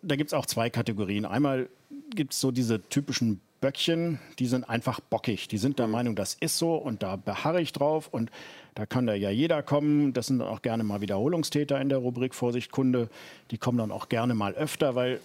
[0.00, 1.24] da gibt es auch zwei Kategorien.
[1.24, 1.68] Einmal
[2.14, 5.48] gibt es so diese typischen Böckchen, die sind einfach bockig.
[5.48, 5.92] Die sind der mhm.
[5.92, 8.30] Meinung, das ist so und da beharre ich drauf und
[8.74, 10.12] da kann da ja jeder kommen.
[10.12, 13.08] Das sind dann auch gerne mal Wiederholungstäter in der Rubrik Vorsicht Kunde.
[13.50, 15.20] Die kommen dann auch gerne mal öfter, weil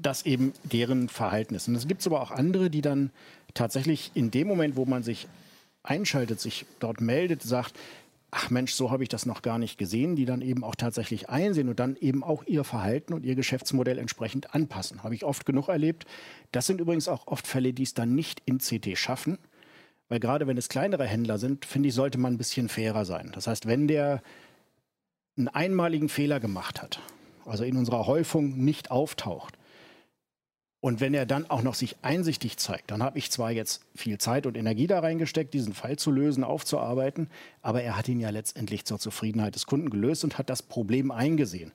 [0.00, 1.68] das eben deren Verhalten ist.
[1.68, 3.10] Und es gibt aber auch andere, die dann
[3.54, 5.26] tatsächlich in dem Moment, wo man sich
[5.82, 7.74] einschaltet, sich dort meldet, sagt,
[8.34, 11.28] ach Mensch, so habe ich das noch gar nicht gesehen, die dann eben auch tatsächlich
[11.28, 15.04] einsehen und dann eben auch ihr Verhalten und ihr Geschäftsmodell entsprechend anpassen.
[15.04, 16.06] Habe ich oft genug erlebt.
[16.50, 19.38] Das sind übrigens auch oft Fälle, die es dann nicht in CT schaffen,
[20.08, 23.30] weil gerade wenn es kleinere Händler sind, finde ich, sollte man ein bisschen fairer sein.
[23.34, 24.22] Das heißt, wenn der
[25.36, 27.00] einen einmaligen Fehler gemacht hat,
[27.44, 29.58] also in unserer Häufung nicht auftaucht,
[30.82, 34.18] und wenn er dann auch noch sich einsichtig zeigt, dann habe ich zwar jetzt viel
[34.18, 37.30] Zeit und Energie da reingesteckt, diesen Fall zu lösen, aufzuarbeiten,
[37.62, 41.12] aber er hat ihn ja letztendlich zur Zufriedenheit des Kunden gelöst und hat das Problem
[41.12, 41.70] eingesehen.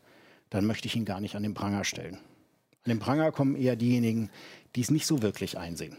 [0.50, 2.16] Dann möchte ich ihn gar nicht an den Pranger stellen.
[2.16, 4.30] An den Pranger kommen eher diejenigen,
[4.76, 5.96] die es nicht so wirklich einsehen.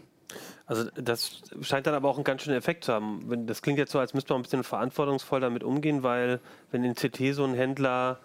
[0.67, 3.47] Also das scheint dann aber auch einen ganz schönen Effekt zu haben.
[3.47, 6.93] Das klingt jetzt so, als müsste man ein bisschen verantwortungsvoll damit umgehen, weil wenn in
[6.93, 8.19] CT so ein Händler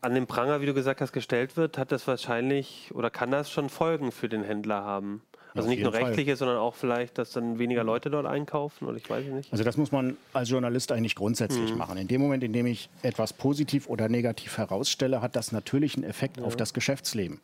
[0.00, 3.50] an den Pranger, wie du gesagt hast, gestellt wird, hat das wahrscheinlich oder kann das
[3.50, 5.22] schon Folgen für den Händler haben.
[5.54, 6.36] Also nicht nur rechtliche, Fall.
[6.36, 9.50] sondern auch vielleicht, dass dann weniger Leute dort einkaufen oder ich weiß nicht.
[9.50, 11.78] Also das muss man als Journalist eigentlich grundsätzlich mhm.
[11.78, 11.98] machen.
[11.98, 16.04] In dem Moment, in dem ich etwas positiv oder negativ herausstelle, hat das natürlich einen
[16.04, 16.44] Effekt ja.
[16.44, 17.40] auf das Geschäftsleben.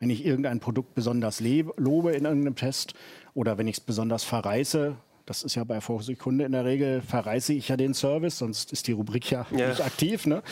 [0.00, 2.94] Wenn ich irgendein Produkt besonders lobe in irgendeinem Test
[3.34, 7.52] oder wenn ich es besonders verreiße, das ist ja bei Vorsekunde in der Regel, verreiße
[7.52, 9.68] ich ja den Service, sonst ist die Rubrik ja, ja.
[9.68, 10.26] nicht aktiv.
[10.26, 10.42] Ne?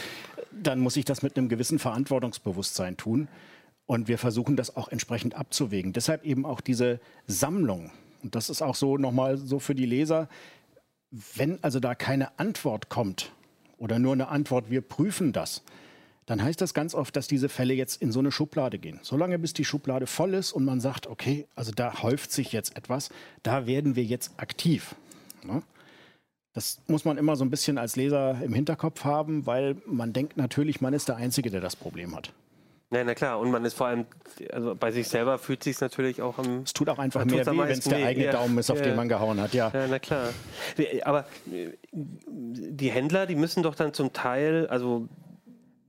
[0.62, 3.29] Dann muss ich das mit einem gewissen Verantwortungsbewusstsein tun.
[3.87, 5.92] Und wir versuchen das auch entsprechend abzuwägen.
[5.92, 7.92] Deshalb eben auch diese Sammlung.
[8.23, 10.29] Und das ist auch so nochmal so für die Leser.
[11.35, 13.31] Wenn also da keine Antwort kommt
[13.79, 15.62] oder nur eine Antwort, wir prüfen das,
[16.27, 18.99] dann heißt das ganz oft, dass diese Fälle jetzt in so eine Schublade gehen.
[19.03, 22.77] Solange bis die Schublade voll ist und man sagt, okay, also da häuft sich jetzt
[22.77, 23.11] etwas,
[23.45, 24.97] da werden wir jetzt aktiv.
[25.45, 25.62] Ne?
[26.57, 30.38] Das muss man immer so ein bisschen als Leser im Hinterkopf haben, weil man denkt
[30.38, 32.33] natürlich, man ist der Einzige, der das Problem hat.
[32.90, 34.07] Ja, na klar, und man ist vor allem,
[34.51, 36.62] also bei sich selber fühlt sich natürlich auch am.
[36.62, 38.85] Es tut auch einfach mehr weh, wenn es der eigene ja, Daumen ist, auf ja,
[38.85, 39.71] den man gehauen hat, ja.
[39.75, 40.31] Ja, na klar.
[41.03, 41.27] Aber
[41.92, 45.09] die Händler, die müssen doch dann zum Teil, also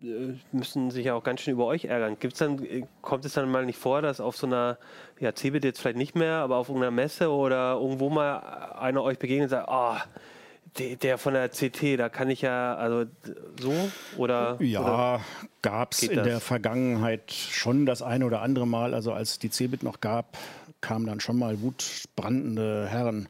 [0.03, 2.17] äh, müssen sich ja auch ganz schön über euch ärgern.
[2.19, 4.77] Gibt's dann, äh, kommt es dann mal nicht vor, dass auf so einer,
[5.21, 8.39] ja, CeBIT jetzt vielleicht nicht mehr, aber auf irgendeiner Messe oder irgendwo mal
[8.77, 9.95] einer euch begegnet und sagt, oh,
[10.79, 13.05] der, von der CT, da kann ich ja, also
[13.59, 13.73] so
[14.17, 14.57] oder?
[14.59, 15.21] Ja,
[15.61, 16.25] gab es in das?
[16.25, 18.93] der Vergangenheit schon das eine oder andere Mal.
[18.93, 20.37] Also als die CeBIT noch gab,
[20.81, 23.29] kamen dann schon mal wutbrandende Herren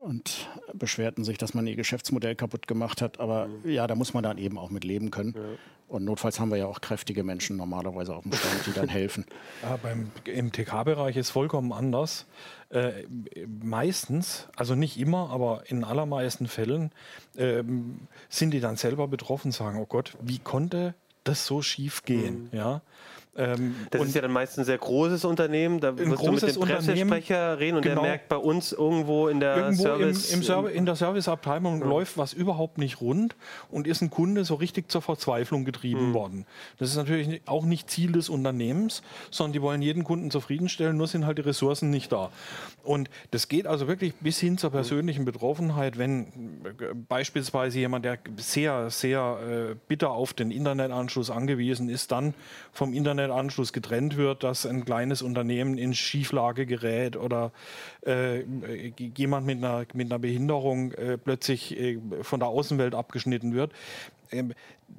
[0.00, 3.20] und beschwerten sich, dass man ihr Geschäftsmodell kaputt gemacht hat.
[3.20, 3.70] Aber mhm.
[3.70, 5.34] ja, da muss man dann eben auch mit leben können.
[5.36, 5.42] Ja.
[5.88, 9.26] Und notfalls haben wir ja auch kräftige Menschen normalerweise auf dem Stand, die dann helfen.
[9.62, 12.26] Ja, beim, Im TK-Bereich ist vollkommen anders.
[12.70, 13.04] Äh,
[13.62, 16.92] meistens, also nicht immer, aber in allermeisten Fällen
[17.36, 17.62] äh,
[18.30, 22.44] sind die dann selber betroffen, sagen, oh Gott, wie konnte das so schief gehen?
[22.44, 22.56] Mhm.
[22.56, 22.82] Ja?
[23.40, 25.80] Ähm, das ist ja dann meist ein sehr großes Unternehmen.
[25.80, 29.40] Da musst du mit dem Pressesprecher reden und genau, der merkt bei uns irgendwo in
[29.40, 30.30] der irgendwo Service...
[30.30, 31.86] Im, im Serv in der Serviceabteilung ja.
[31.86, 33.34] läuft was überhaupt nicht rund
[33.70, 36.14] und ist ein Kunde so richtig zur Verzweiflung getrieben mhm.
[36.14, 36.46] worden.
[36.78, 41.06] Das ist natürlich auch nicht Ziel des Unternehmens, sondern die wollen jeden Kunden zufriedenstellen, nur
[41.06, 42.30] sind halt die Ressourcen nicht da.
[42.82, 46.26] Und das geht also wirklich bis hin zur persönlichen Betroffenheit, wenn
[46.64, 49.38] äh, beispielsweise jemand, der sehr, sehr
[49.72, 52.34] äh, bitter auf den Internetanschluss angewiesen ist, dann
[52.72, 57.52] vom Internet Internetanschluss getrennt wird, dass ein kleines Unternehmen in Schieflage gerät oder
[58.04, 58.42] äh,
[59.16, 63.72] jemand mit einer, mit einer Behinderung äh, plötzlich äh, von der Außenwelt abgeschnitten wird.
[64.30, 64.52] Ähm,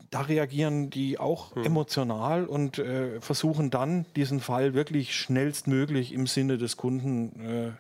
[0.10, 1.64] da reagieren die auch hm.
[1.64, 7.76] emotional und äh, versuchen dann, diesen Fall wirklich schnellstmöglich im Sinne des Kunden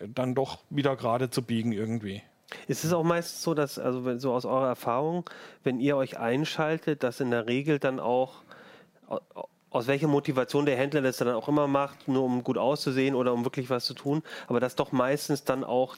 [0.00, 2.22] äh, dann doch wieder gerade zu biegen irgendwie.
[2.68, 5.28] Ist es auch meist so, dass, also so aus eurer Erfahrung,
[5.64, 8.44] wenn ihr euch einschaltet, dass in der Regel dann auch
[9.76, 13.32] aus welcher Motivation der Händler das dann auch immer macht, nur um gut auszusehen oder
[13.32, 15.96] um wirklich was zu tun, aber dass doch meistens dann auch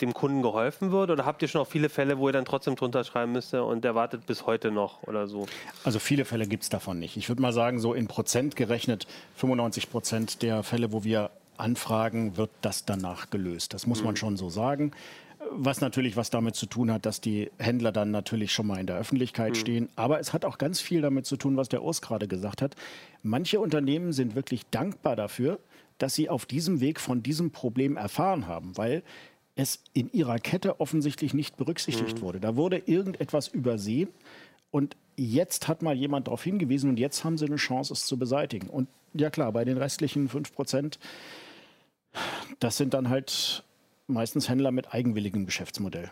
[0.00, 1.10] dem Kunden geholfen wird?
[1.10, 3.84] Oder habt ihr schon auch viele Fälle, wo ihr dann trotzdem drunter schreiben müsst und
[3.84, 5.46] der wartet bis heute noch oder so?
[5.84, 7.16] Also viele Fälle gibt es davon nicht.
[7.16, 9.06] Ich würde mal sagen, so in Prozent gerechnet,
[9.36, 13.74] 95 Prozent der Fälle, wo wir anfragen, wird das danach gelöst.
[13.74, 14.06] Das muss mhm.
[14.06, 14.92] man schon so sagen.
[15.50, 18.86] Was natürlich was damit zu tun hat, dass die Händler dann natürlich schon mal in
[18.86, 19.58] der Öffentlichkeit mhm.
[19.58, 19.88] stehen.
[19.96, 22.74] Aber es hat auch ganz viel damit zu tun, was der Urs gerade gesagt hat.
[23.22, 25.58] Manche Unternehmen sind wirklich dankbar dafür,
[25.98, 29.02] dass sie auf diesem Weg von diesem Problem erfahren haben, weil
[29.56, 32.22] es in ihrer Kette offensichtlich nicht berücksichtigt mhm.
[32.22, 32.40] wurde.
[32.40, 34.08] Da wurde irgendetwas übersehen
[34.70, 38.18] und jetzt hat mal jemand darauf hingewiesen und jetzt haben sie eine Chance, es zu
[38.18, 38.68] beseitigen.
[38.68, 40.98] Und ja klar, bei den restlichen 5 Prozent,
[42.58, 43.62] das sind dann halt
[44.06, 46.10] meistens Händler mit eigenwilligem Geschäftsmodell.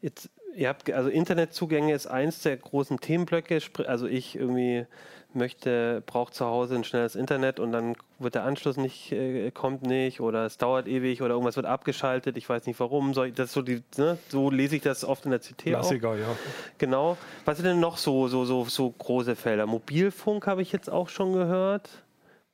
[0.00, 3.60] Jetzt ihr habt, also Internetzugänge ist eins der großen Themenblöcke.
[3.86, 4.86] Also ich irgendwie
[5.34, 9.82] möchte, braucht zu Hause ein schnelles Internet und dann wird der Anschluss nicht, äh, kommt
[9.82, 13.14] nicht oder es dauert ewig oder irgendwas wird abgeschaltet, ich weiß nicht warum.
[13.14, 14.18] So, das so, die, ne?
[14.28, 15.64] so lese ich das oft in der CT.
[15.64, 16.16] Klassiker, auch.
[16.16, 16.36] ja.
[16.78, 17.16] Genau.
[17.44, 19.66] Was sind denn noch so, so, so, so große Felder?
[19.66, 21.88] Mobilfunk habe ich jetzt auch schon gehört.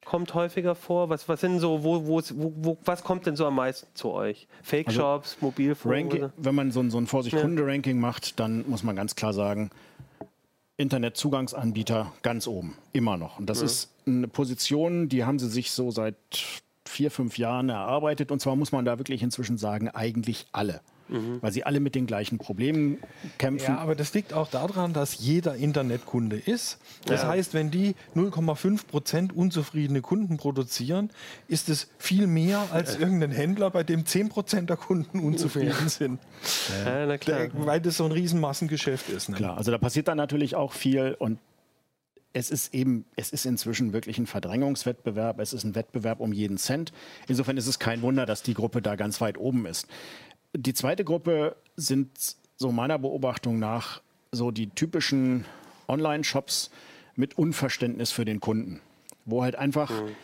[0.05, 1.09] Kommt häufiger vor.
[1.09, 4.47] Was, was sind so, wo, wo, wo, was kommt denn so am meisten zu euch?
[4.63, 5.95] Fake Shops, also, Mobilfunk?
[5.95, 8.01] Ranking, wenn man so ein, so ein Vorsicht-Kunde-Ranking ja.
[8.01, 9.71] macht, dann muss man ganz klar sagen,
[10.77, 13.39] Internetzugangsanbieter ganz oben, immer noch.
[13.39, 13.67] Und das ja.
[13.67, 16.17] ist eine Position, die haben sie sich so seit
[16.85, 18.31] vier, fünf Jahren erarbeitet.
[18.31, 21.39] Und zwar muss man da wirklich inzwischen sagen, eigentlich alle mhm.
[21.41, 22.99] weil sie alle mit den gleichen Problemen
[23.39, 23.73] kämpfen.
[23.73, 26.79] Ja, aber das liegt auch daran, dass jeder Internetkunde ist.
[27.07, 27.29] Das ja.
[27.29, 31.11] heißt, wenn die 0,5 Prozent unzufriedene Kunden produzieren,
[31.49, 36.21] ist es viel mehr als irgendein Händler, bei dem 10 Prozent der Kunden unzufrieden sind.
[36.85, 37.49] Ja, na klar.
[37.55, 39.29] weil das so ein Riesenmassengeschäft ist.
[39.29, 39.37] Ne?
[39.37, 41.39] Klar, also da passiert dann natürlich auch viel und
[42.35, 46.59] es ist eben, es ist inzwischen wirklich ein Verdrängungswettbewerb, es ist ein Wettbewerb um jeden
[46.59, 46.93] Cent.
[47.29, 49.87] Insofern ist es kein Wunder, dass die Gruppe da ganz weit oben ist.
[50.57, 55.45] Die zweite Gruppe sind so meiner Beobachtung nach so die typischen
[55.89, 56.71] Online-Shops
[57.17, 58.81] mit Unverständnis für den Kunden,
[59.25, 60.15] wo halt einfach mhm.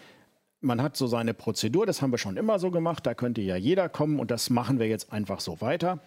[0.60, 3.56] man hat so seine Prozedur, das haben wir schon immer so gemacht, da könnte ja
[3.56, 5.98] jeder kommen und das machen wir jetzt einfach so weiter.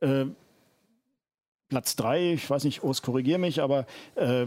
[0.00, 0.26] Äh,
[1.68, 4.46] Platz drei, ich weiß nicht, Urs, korrigier mich, aber äh,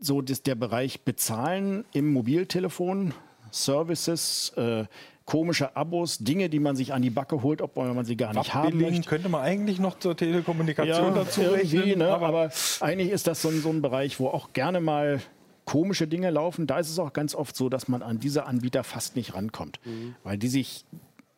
[0.00, 3.14] so das, der Bereich Bezahlen im Mobiltelefon,
[3.52, 4.84] Services, äh,
[5.24, 8.54] komische Abos, Dinge, die man sich an die Backe holt, obwohl man sie gar nicht
[8.54, 9.08] haben möchte.
[9.08, 11.98] könnte man eigentlich noch zur Telekommunikation ja, dazu rechnen.
[11.98, 12.08] Ne?
[12.08, 15.20] Aber, aber, eigentlich ist das so, so ein Bereich, wo auch gerne mal
[15.64, 16.66] komische Dinge laufen.
[16.66, 19.80] Da ist es auch ganz oft so, dass man an diese Anbieter fast nicht rankommt,
[19.84, 20.14] mhm.
[20.24, 20.84] weil die sich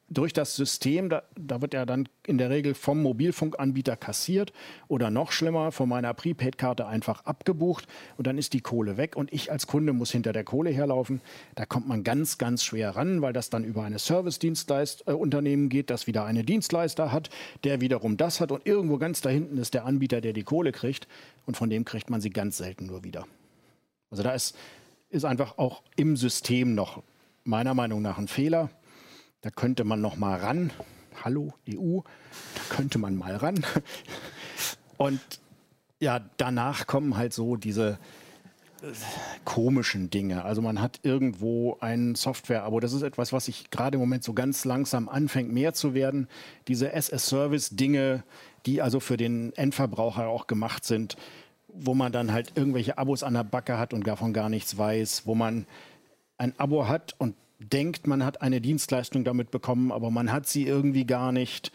[0.09, 4.53] durch das System, da, da, wird ja dann in der Regel vom Mobilfunkanbieter kassiert
[4.87, 7.87] oder noch schlimmer, von meiner Prepaid-Karte einfach abgebucht
[8.17, 11.21] und dann ist die Kohle weg und ich als Kunde muss hinter der Kohle herlaufen.
[11.55, 16.07] Da kommt man ganz, ganz schwer ran, weil das dann über eine Service-Dienstleister-Unternehmen geht, das
[16.07, 17.31] wieder eine Dienstleister hat,
[17.64, 20.73] der wiederum das hat und irgendwo ganz da hinten ist der Anbieter, der die Kohle
[20.73, 21.09] kriegt
[21.47, 23.27] und von dem kriegt man sie ganz selten nur wieder.
[24.11, 24.57] Also da ist,
[25.09, 27.03] ist einfach auch im System noch
[27.45, 28.71] meiner Meinung nach ein Fehler.
[29.44, 30.70] Da könnte man noch mal ran.
[31.22, 32.00] Hallo EU,
[32.54, 33.62] da könnte man mal ran.
[34.96, 35.20] Und
[36.00, 37.98] ja, danach kommen halt so diese
[38.80, 38.87] äh,
[39.44, 40.46] komischen Dinge.
[40.46, 42.80] Also man hat irgendwo ein Software-Abo.
[42.80, 46.26] Das ist etwas, was sich gerade im Moment so ganz langsam anfängt mehr zu werden.
[46.66, 48.24] Diese SS-Service-Dinge,
[48.64, 51.18] die also für den Endverbraucher auch gemacht sind,
[51.68, 55.26] wo man dann halt irgendwelche Abos an der Backe hat und davon gar nichts weiß,
[55.26, 55.66] wo man
[56.38, 60.67] ein Abo hat und denkt, man hat eine Dienstleistung damit bekommen, aber man hat sie
[60.67, 61.73] irgendwie gar nicht.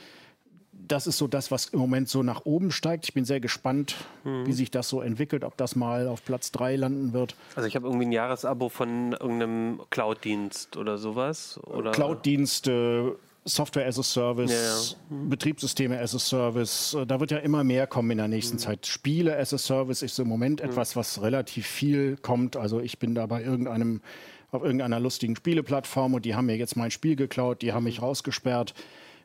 [0.72, 3.06] Das ist so das, was im Moment so nach oben steigt.
[3.06, 4.48] Ich bin sehr gespannt, mhm.
[4.48, 7.36] wie sich das so entwickelt, ob das mal auf Platz 3 landen wird.
[7.56, 11.60] Also ich habe irgendwie ein Jahresabo von irgendeinem Cloud-Dienst oder sowas?
[11.65, 11.92] Oder?
[11.92, 15.18] Cloud-Dienste, Software as a Service, ja, ja.
[15.18, 15.30] Mhm.
[15.30, 16.98] Betriebssysteme as a Service.
[17.08, 18.60] Da wird ja immer mehr kommen in der nächsten mhm.
[18.60, 18.88] Zeit.
[18.88, 20.70] Spiele as a Service ist im Moment mhm.
[20.70, 22.56] etwas, was relativ viel kommt.
[22.56, 24.02] Also ich bin da bei irgendeinem
[24.51, 28.01] auf irgendeiner lustigen Spieleplattform und die haben mir jetzt mein Spiel geklaut, die haben mich
[28.01, 28.73] rausgesperrt.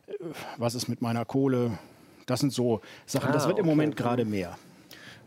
[0.07, 0.13] Äh,
[0.57, 1.77] was ist mit meiner Kohle?
[2.25, 4.57] Das sind so Sachen, ah, das wird im Moment gerade mehr.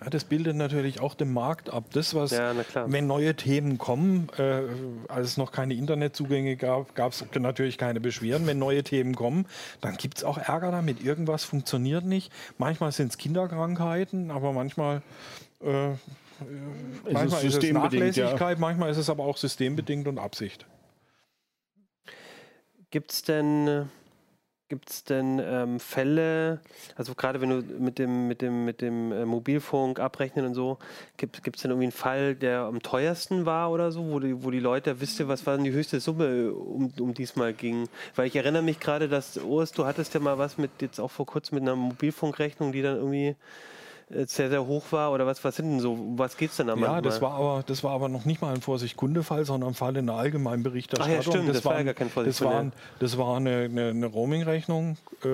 [0.00, 1.84] Ja, das bildet natürlich auch den Markt ab.
[1.92, 2.54] Das, was, ja,
[2.86, 4.62] wenn neue Themen kommen, äh,
[5.08, 8.46] als es noch keine Internetzugänge gab, gab es natürlich keine Beschwerden.
[8.46, 9.46] Wenn neue Themen kommen,
[9.80, 11.02] dann gibt es auch Ärger damit.
[11.02, 12.32] Irgendwas funktioniert nicht.
[12.58, 15.02] Manchmal sind es Kinderkrankheiten, aber manchmal
[15.64, 15.90] äh,
[17.10, 18.60] manchmal ist es Nachlässigkeit, ja.
[18.60, 20.66] manchmal ist es aber auch systembedingt und Absicht.
[22.90, 23.90] Gibt es denn,
[24.68, 26.60] gibt's denn ähm, Fälle,
[26.96, 30.78] also gerade wenn du mit dem, mit dem, mit dem äh, Mobilfunk abrechnen und so,
[31.16, 34.50] gibt es denn irgendwie einen Fall, der am teuersten war oder so, wo die, wo
[34.50, 37.88] die Leute, wisst ihr, was war denn die höchste Summe, um, um diesmal ging?
[38.14, 41.10] Weil ich erinnere mich gerade, dass, Urs, du hattest ja mal was mit, jetzt auch
[41.10, 43.34] vor kurzem mit einer Mobilfunkrechnung, die dann irgendwie äh,
[44.10, 45.12] sehr, sehr hoch war?
[45.12, 47.62] Oder was, was sind denn so, was geht es denn da Ja, das war, aber,
[47.66, 51.16] das war aber noch nicht mal ein Vorsicht-Kunde-Fall, sondern ein Fall in der allgemeinen Berichterstattung.
[51.18, 52.66] Ach ja, stimmt, das, das war ja gar kein Vorsicht Das war,
[52.98, 55.28] das war eine, eine, eine Roaming-Rechnung äh,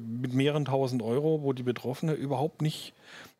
[0.00, 2.92] mit mehreren tausend Euro, wo die Betroffene überhaupt nicht,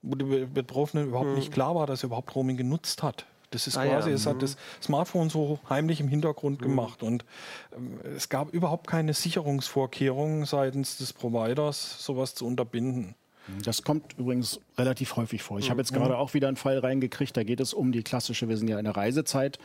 [0.03, 1.35] wo die Betroffene überhaupt hm.
[1.37, 3.27] nicht klar war, dass er überhaupt Roaming genutzt hat.
[3.51, 4.15] Das ist ah, quasi, ja.
[4.15, 4.41] es hat mhm.
[4.41, 6.65] das Smartphone so heimlich im Hintergrund mhm.
[6.65, 7.25] gemacht und
[7.77, 13.17] ähm, es gab überhaupt keine Sicherungsvorkehrungen seitens des Providers, sowas zu unterbinden.
[13.65, 15.59] Das kommt übrigens relativ häufig vor.
[15.59, 15.71] Ich mhm.
[15.71, 18.57] habe jetzt gerade auch wieder einen Fall reingekriegt, da geht es um die klassische, wir
[18.57, 19.59] sind ja in der Reisezeit,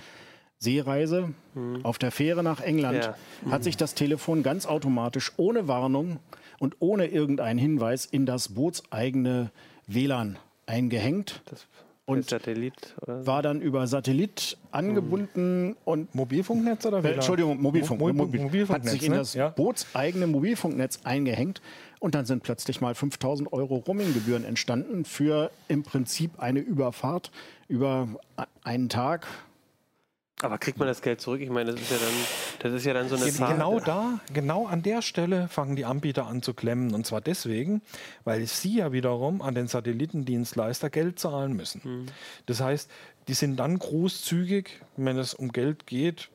[0.58, 1.34] Seereise.
[1.54, 1.84] Mhm.
[1.84, 3.12] Auf der Fähre nach England
[3.46, 3.52] ja.
[3.52, 6.20] hat sich das Telefon ganz automatisch ohne Warnung
[6.60, 9.52] und ohne irgendeinen Hinweis in das bootseigene
[9.88, 11.42] WLAN eingehängt.
[11.46, 11.68] Das
[12.08, 13.26] und Satellit oder?
[13.26, 15.76] war dann über Satellit angebunden hm.
[15.86, 17.16] und Mobilfunknetz oder WLAN?
[17.16, 19.18] Entschuldigung, Mobilfunk, Mo- Mo- Mobil, Mobilfunknetz, hat sich in ne?
[19.18, 19.50] das Ja.
[19.50, 21.62] bootseigene Mobilfunknetz eingehängt
[22.00, 27.32] und dann sind plötzlich mal 5000 Euro Roaminggebühren entstanden für im Prinzip eine Überfahrt
[27.68, 28.08] über
[28.64, 29.28] einen Tag.
[30.42, 31.40] Aber kriegt man das Geld zurück?
[31.40, 32.14] Ich meine, das ist ja dann,
[32.60, 33.54] das ist ja dann so eine Fahrt.
[33.54, 36.94] Genau da, genau an der Stelle fangen die Anbieter an zu klemmen.
[36.94, 37.82] Und zwar deswegen,
[38.26, 41.82] weil sie ja wiederum an den Satellitendienstleister Geld zahlen müssen.
[41.84, 42.06] Hm.
[42.48, 42.90] Das heißt,
[43.30, 46.30] die sind dann großzügig, wenn es um Geld geht,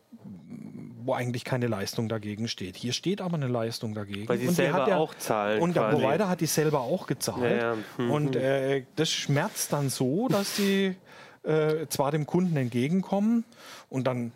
[1.03, 2.77] wo eigentlich keine Leistung dagegen steht.
[2.77, 4.29] Hier steht aber eine Leistung dagegen.
[4.29, 5.91] Weil sie Und die selber hat ja- auch zahlen Und der.
[5.91, 7.43] Provider hat die selber auch gezahlt.
[7.61, 7.77] Ja, ja.
[7.99, 8.11] Mhm.
[8.11, 10.95] Und äh, das schmerzt dann so, dass die
[11.43, 13.45] äh, zwar dem Kunden entgegenkommen
[13.89, 14.33] und dann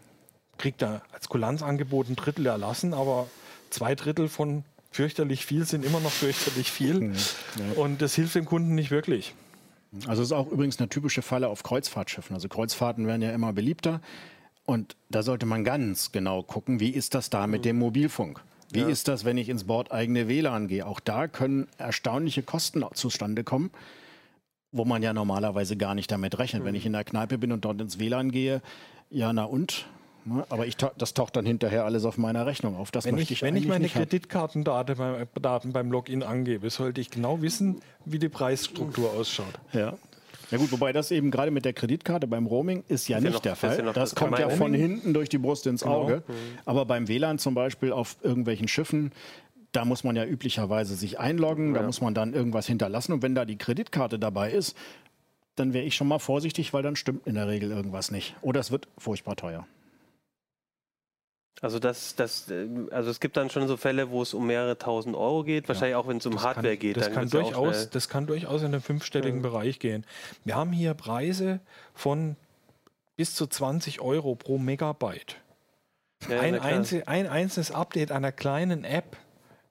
[0.56, 3.26] kriegt er als Kulanzangebot ein Drittel erlassen, aber
[3.70, 7.12] zwei Drittel von fürchterlich viel sind immer noch fürchterlich viel.
[7.76, 9.34] Und das hilft dem Kunden nicht wirklich.
[10.06, 12.34] Also es ist auch übrigens eine typische Falle auf Kreuzfahrtschiffen.
[12.34, 14.00] Also Kreuzfahrten werden ja immer beliebter
[14.66, 18.42] und da sollte man ganz genau gucken, wie ist das da mit dem Mobilfunk?
[18.72, 20.86] Wie ist das, wenn ich ins bordeigene WLAN gehe?
[20.86, 23.70] Auch da können erstaunliche Kosten zustande kommen,
[24.72, 26.64] wo man ja normalerweise gar nicht damit rechnet.
[26.64, 28.62] Wenn ich in der Kneipe bin und dort ins WLAN gehe,
[29.10, 29.86] ja, na und?
[30.24, 32.90] Ne, Aber ich, das taucht dann hinterher alles auf meiner Rechnung auf.
[32.90, 33.88] Das Wenn möchte ich, ich, wenn ich meine.
[33.88, 39.60] Kreditkartendaten beim, Daten beim Login angebe, sollte ich genau wissen, wie die Preisstruktur ausschaut.
[39.72, 39.94] Ja.
[40.50, 43.28] Ja gut, wobei das eben gerade mit der Kreditkarte beim Roaming ist ja Ist ja
[43.30, 43.76] nicht noch- der Fall.
[43.78, 46.22] ja das das kommt ja von hinten durch die Brust ins Auge.
[46.26, 46.32] Mhm.
[46.64, 49.12] Aber beim WLAN zum Beispiel auf irgendwelchen Schiffen,
[49.72, 53.12] da muss man ja üblicherweise sich einloggen, da muss man dann irgendwas hinterlassen.
[53.12, 54.76] Und wenn da die Kreditkarte dabei ist,
[55.56, 58.34] dann wäre ich schon mal vorsichtig, weil dann stimmt in der Regel irgendwas nicht.
[58.42, 59.66] Oder es wird furchtbar teuer.
[61.60, 64.76] Also das, das, äh, also es gibt dann schon so Fälle, wo es um mehrere
[64.76, 65.68] tausend Euro geht.
[65.68, 66.96] Wahrscheinlich auch, wenn es um Hardware kann, geht.
[66.96, 70.04] Das dann kann, ja durchaus, das kann durchaus in den fünfstelligen Bereich gehen.
[70.44, 71.60] Wir haben hier Preise
[71.94, 72.36] von
[73.16, 75.36] bis zu 20 Euro pro Megabyte.
[76.28, 79.16] Ja, ein, einzel, ein einzelnes Update einer kleinen App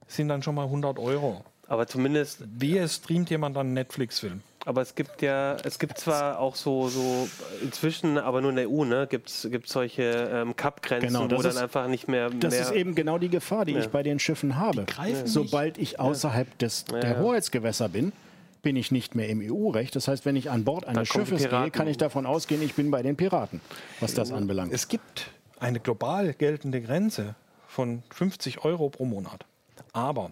[0.07, 1.43] sind dann schon mal 100 Euro.
[1.67, 4.41] Aber zumindest, Wie es streamt jemand dann einen Netflix-Film?
[4.65, 7.27] aber es gibt ja, es gibt zwar auch so, so
[7.61, 11.41] inzwischen, aber nur in der EU, ne, gibt es solche ähm, Cup-Grenzen, Genau, wo das
[11.41, 12.29] dann ist- einfach nicht mehr.
[12.29, 13.79] Das mehr ist eben genau die Gefahr, die Ja.
[13.81, 14.85] ich bei den Schiffen habe.
[14.85, 17.19] greifen Sobald ich außerhalb des, der ja.
[17.19, 18.13] Hoheitsgewässer bin,
[18.61, 19.93] bin ich nicht mehr im EU-Recht.
[19.97, 22.89] Das heißt, wenn ich an Bord eines Schiffes gehe, kann ich davon ausgehen, ich bin
[22.89, 23.59] bei den Piraten,
[23.99, 24.71] was das anbelangt.
[24.71, 27.35] Es gibt eine global geltende Grenze
[27.67, 29.45] von 50 Euro pro Monat.
[29.91, 30.31] Aber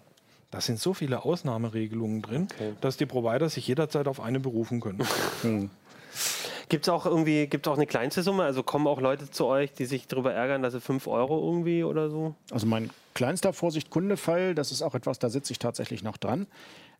[0.52, 2.46] da sind so viele Ausnahmeregelungen drin,
[2.80, 5.00] dass die Provider sich jederzeit auf eine berufen können.
[6.68, 8.44] Gibt es auch irgendwie, gibt auch eine kleinste Summe?
[8.44, 11.84] Also kommen auch Leute zu euch, die sich darüber ärgern, dass sie 5 Euro irgendwie
[11.84, 12.34] oder so?
[12.50, 16.46] Also mein kleinster Vorsicht-Kunde-Fall, das ist auch etwas, da sitze ich tatsächlich noch dran.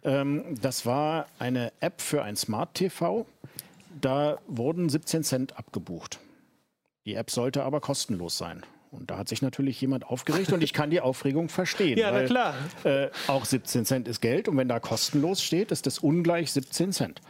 [0.05, 3.25] Ähm, das war eine App für ein Smart TV.
[3.99, 6.19] Da wurden 17 Cent abgebucht.
[7.07, 8.65] Die App sollte aber kostenlos sein.
[8.93, 11.99] Und da hat sich natürlich jemand aufgeregt und ich kann die Aufregung verstehen.
[12.03, 12.55] Ja, na weil, klar.
[12.85, 16.93] Äh, auch 17 Cent ist Geld und wenn da kostenlos steht, ist das ungleich 17
[16.93, 17.21] Cent.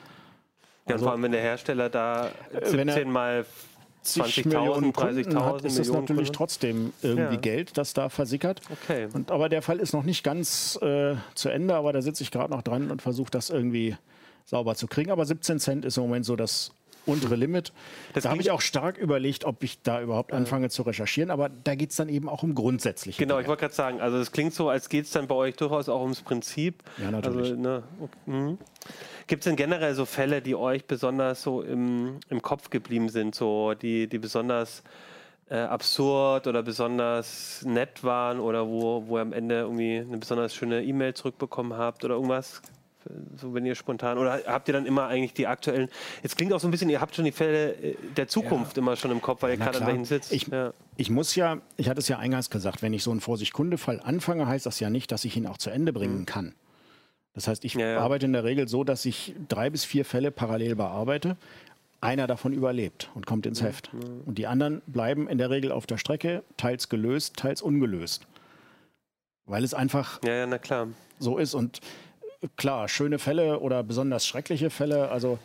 [0.89, 3.47] Ja, und vor allem, wenn der Hersteller da Also, äh, wenn er 17 mal
[4.03, 6.33] zig 20.000, Millionen Kunden 30.000 hat, ist das Millionen natürlich Kunden.
[6.33, 7.41] trotzdem irgendwie Ja.
[7.41, 8.61] Geld, das da versickert.
[8.71, 9.07] Okay.
[9.13, 12.33] Und, aber der Fall ist noch nicht ganz äh, zu Ende, aber da sitze ich
[12.33, 13.97] gerade noch dran und versuche das irgendwie
[14.45, 15.13] sauber zu kriegen.
[15.13, 16.73] Aber 17 Cent ist im Moment so das
[17.07, 17.73] untere Limit.
[18.13, 21.49] Das da habe ich auch stark überlegt, ob ich da überhaupt anfange zu recherchieren, aber
[21.49, 23.49] da geht es dann eben auch um grundsätzliche Genau, ich Dinge.
[23.49, 26.03] wollte gerade sagen, also es klingt so, als geht es dann bei euch durchaus auch
[26.03, 26.83] ums Prinzip.
[26.99, 27.51] Ja, natürlich.
[27.51, 28.59] Also, ne, okay, mhm.
[29.27, 33.35] Gibt es denn generell so Fälle, die euch besonders so im, im Kopf geblieben sind,
[33.35, 34.83] so die, die besonders
[35.49, 40.55] äh, absurd oder besonders nett waren oder wo, wo ihr am Ende irgendwie eine besonders
[40.55, 42.63] schöne E-Mail zurückbekommen habt oder irgendwas?
[43.37, 45.89] So, wenn ihr spontan oder habt ihr dann immer eigentlich die aktuellen?
[46.23, 48.97] Jetzt klingt auch so ein bisschen, ihr habt schon die Fälle äh, der Zukunft immer
[48.97, 50.33] schon im Kopf, weil ihr gerade an welchen sitzt.
[50.33, 50.73] Ich, ja.
[50.97, 54.47] ich muss ja, ich hatte es ja eingangs gesagt, wenn ich so einen Vorsicht-Kunde-Fall anfange,
[54.47, 56.55] heißt das ja nicht, dass ich ihn auch zu Ende bringen kann.
[57.35, 57.81] Das heißt, ich Mhm.
[57.81, 57.99] Ja, ja.
[58.01, 61.37] arbeite in der Regel so, dass ich drei bis vier Fälle parallel bearbeite.
[62.01, 63.51] Einer davon überlebt und kommt Mhm.
[63.51, 63.91] ins Heft.
[64.27, 68.27] Und die anderen bleiben in der Regel auf der Strecke, teils gelöst, teils ungelöst.
[69.47, 70.89] Weil es einfach ja, ja, na klar.
[71.19, 71.55] so ist.
[71.55, 71.81] Und
[72.57, 75.11] klar, schöne Fälle oder besonders schreckliche Fälle.
[75.11, 75.39] Also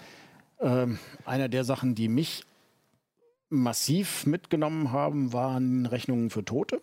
[0.59, 2.43] ähm, einer der Sachen, die mich
[3.49, 6.81] massiv mitgenommen haben, waren Rechnungen für Tote.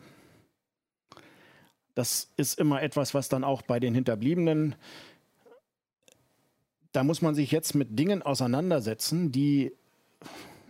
[1.95, 4.75] Das ist immer etwas, was dann auch bei den Hinterbliebenen,
[6.93, 9.73] da muss man sich jetzt mit Dingen auseinandersetzen, die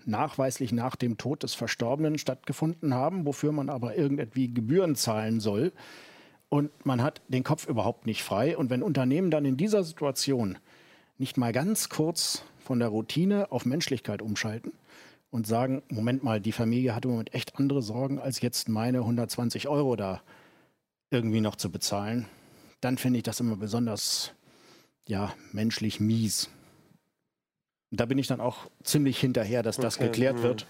[0.07, 5.73] nachweislich nach dem Tod des Verstorbenen stattgefunden haben, wofür man aber irgendwie Gebühren zahlen soll.
[6.49, 8.57] Und man hat den Kopf überhaupt nicht frei.
[8.57, 10.59] Und wenn Unternehmen dann in dieser Situation
[11.19, 14.73] nicht mal ganz kurz von der Routine auf Menschlichkeit umschalten
[15.31, 18.99] und sagen, Moment mal, die Familie hat im Moment echt andere Sorgen, als jetzt meine
[18.99, 20.23] 120 Euro da
[21.11, 22.27] irgendwie noch zu bezahlen,
[22.81, 24.33] dann finde ich das immer besonders
[25.07, 26.51] ja, menschlich mies.
[27.91, 30.07] Und da bin ich dann auch ziemlich hinterher, dass das okay.
[30.07, 30.69] geklärt wird, hm.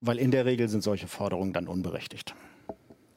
[0.00, 2.34] weil in der Regel sind solche Forderungen dann unberechtigt.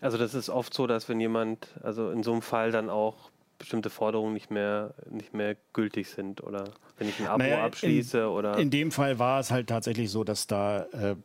[0.05, 3.31] Also das ist oft so, dass wenn jemand, also in so einem Fall dann auch
[3.57, 6.65] bestimmte Forderungen nicht mehr, nicht mehr gültig sind oder
[6.99, 8.57] wenn ich ein Abo naja, abschließe in, oder.
[8.59, 11.15] In dem Fall war es halt tatsächlich so, dass da äh,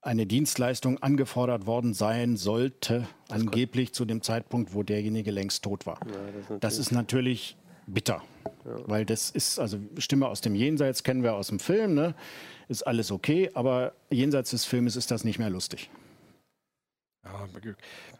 [0.00, 3.96] eine Dienstleistung angefordert worden sein sollte, das angeblich kommt.
[3.96, 5.98] zu dem Zeitpunkt, wo derjenige längst tot war.
[6.06, 8.22] Ja, das, ist das, ist natürlich bitter.
[8.64, 8.76] Ja.
[8.86, 12.14] Weil das ist, also Stimme aus dem Jenseits kennen wir aus dem Film, ne?
[12.68, 15.90] ist alles okay, aber jenseits des Filmes ist das nicht mehr lustig.
[17.24, 17.46] Ja,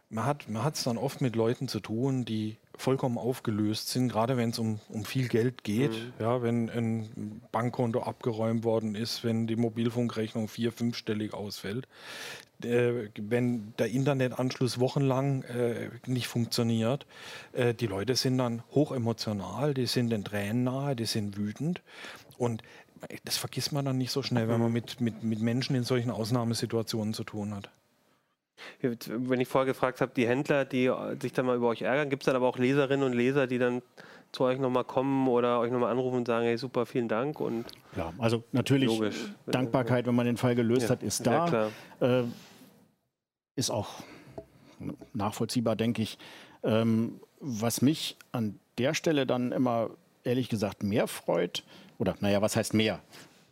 [0.09, 4.37] man hat man es dann oft mit Leuten zu tun, die vollkommen aufgelöst sind, gerade
[4.37, 5.91] wenn es um, um viel Geld geht.
[5.91, 6.13] Mhm.
[6.19, 11.87] Ja, wenn ein Bankkonto abgeräumt worden ist, wenn die Mobilfunkrechnung vier-, fünfstellig ausfällt,
[12.63, 17.05] äh, wenn der Internetanschluss wochenlang äh, nicht funktioniert.
[17.51, 21.81] Äh, die Leute sind dann hochemotional, die sind den Tränen nahe, die sind wütend.
[22.37, 22.63] Und
[23.25, 24.73] das vergisst man dann nicht so schnell, wenn man mhm.
[24.73, 27.69] mit, mit, mit Menschen in solchen Ausnahmesituationen zu tun hat.
[28.81, 30.91] Wenn ich vorher gefragt habe, die Händler, die
[31.21, 33.57] sich dann mal über euch ärgern, gibt es dann aber auch Leserinnen und Leser, die
[33.57, 33.81] dann
[34.31, 37.65] zu euch nochmal kommen oder euch nochmal anrufen und sagen, hey super, vielen Dank und
[37.95, 39.31] ja, also natürlich logisch.
[39.45, 40.89] Dankbarkeit, wenn man den Fall gelöst ja.
[40.89, 41.69] hat, ist da.
[41.99, 42.23] Äh,
[43.55, 44.01] ist auch
[45.13, 46.17] nachvollziehbar, denke ich.
[46.63, 49.91] Ähm, was mich an der Stelle dann immer
[50.23, 51.63] ehrlich gesagt mehr freut,
[51.99, 53.01] oder naja, was heißt mehr?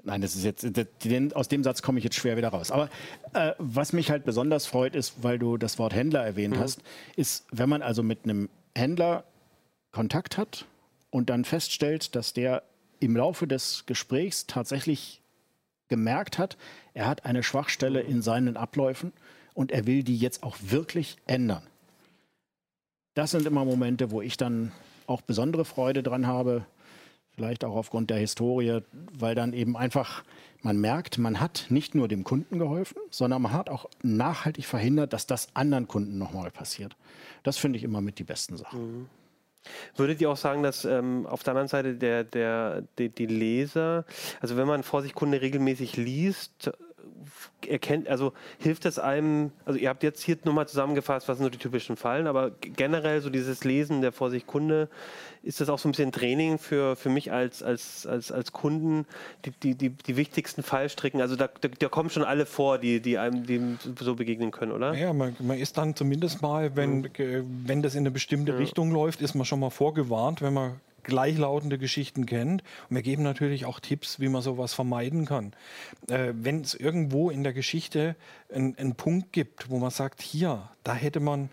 [0.04, 0.66] Nein, das ist jetzt,
[1.04, 2.72] den, aus dem Satz komme ich jetzt schwer wieder raus.
[2.72, 2.90] Aber
[3.34, 6.60] äh, was mich halt besonders freut, ist, weil du das Wort Händler erwähnt mhm.
[6.60, 6.82] hast,
[7.16, 9.26] ist, wenn man also mit einem Händler
[9.92, 10.66] Kontakt hat
[11.10, 12.64] und dann feststellt, dass der
[13.00, 15.22] im Laufe des Gesprächs tatsächlich
[15.88, 16.58] gemerkt hat,
[16.94, 19.12] er hat eine Schwachstelle in seinen Abläufen
[19.54, 21.64] und er will die jetzt auch wirklich ändern.
[23.14, 24.72] Das sind immer Momente, wo ich dann
[25.06, 26.66] auch besondere Freude dran habe,
[27.42, 28.82] vielleicht auch aufgrund der Historie,
[29.18, 30.24] weil dann eben einfach
[30.64, 35.12] man merkt, man hat nicht nur dem Kunden geholfen, sondern man hat auch nachhaltig verhindert,
[35.12, 36.96] dass das anderen Kunden nochmal passiert.
[37.42, 38.80] Das finde ich immer mit die besten Sachen.
[38.80, 39.10] Mhm.
[39.96, 44.06] Würdet ihr auch sagen, dass ähm, auf der anderen Seite der, der, die, die Leser,
[44.40, 46.72] also wenn man Vorsichtkunde regelmäßig liest,
[47.68, 51.50] erkennt, also hilft es einem, also ihr habt jetzt hier nochmal zusammengefasst, was sind so
[51.50, 54.90] die typischen Fallen, aber generell so dieses Lesen der Vorsichtkunde,
[55.44, 59.06] ist das auch so ein bisschen Training für, für mich als, als, als, als Kunden,
[59.46, 63.02] die, die, die, die wichtigsten Fallstricken, also da, da, da, kommen schon alle vor, die,
[63.02, 64.94] die einem die so begegnen können, oder?
[64.94, 67.64] Ja, man, man ist dann zumindest mal, wenn, mhm.
[67.66, 68.58] wenn das in eine bestimmte ja.
[68.58, 72.64] Richtung läuft, ist man schon mal vorgewarnt, wenn man gleichlautende Geschichten kennt.
[72.90, 75.54] Und wir geben natürlich auch Tipps, wie man sowas vermeiden kann.
[76.08, 78.16] Äh, Wenn es irgendwo in der Geschichte
[78.54, 81.50] einen Punkt gibt, wo man sagt, hier, da hätte man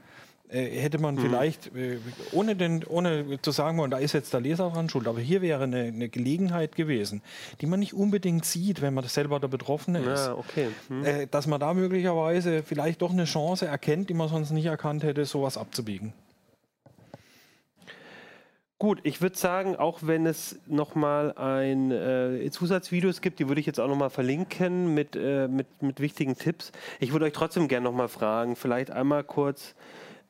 [0.51, 1.21] äh, hätte man mhm.
[1.21, 1.99] vielleicht, äh,
[2.33, 5.43] ohne, den, ohne zu sagen, und da ist jetzt der Leser dran schuld, aber hier
[5.43, 7.21] wäre eine, eine, Gelegenheit gewesen,
[7.61, 10.69] die man nicht unbedingt sieht, wenn man selber der Betroffene ist, ja, okay.
[10.89, 11.05] mhm.
[11.05, 15.03] äh, dass man da möglicherweise vielleicht doch eine Chance erkennt, die man sonst nicht erkannt
[15.03, 16.15] hätte, sowas abzubiegen.
[18.81, 23.67] Gut, ich würde sagen, auch wenn es nochmal ein äh, Zusatzvideos gibt, die würde ich
[23.67, 26.71] jetzt auch nochmal verlinken mit, äh, mit, mit wichtigen Tipps.
[27.01, 29.75] Ich würde euch trotzdem gerne nochmal fragen, vielleicht einmal kurz,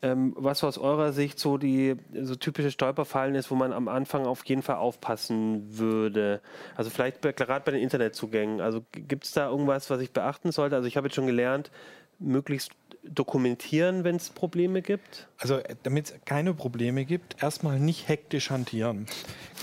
[0.01, 4.25] ähm, was aus eurer Sicht so die so typische Stolperfallen ist, wo man am Anfang
[4.27, 6.41] auf jeden Fall aufpassen würde.
[6.75, 8.63] Also vielleicht gerade bei den Internetzugängen.
[8.63, 10.75] Also gibt es da irgendwas, was ich beachten sollte?
[10.75, 11.71] Also ich habe jetzt schon gelernt,
[12.19, 15.29] möglichst dokumentieren, wenn es Probleme gibt?
[15.39, 19.07] Also damit es keine Probleme gibt, erstmal nicht hektisch hantieren.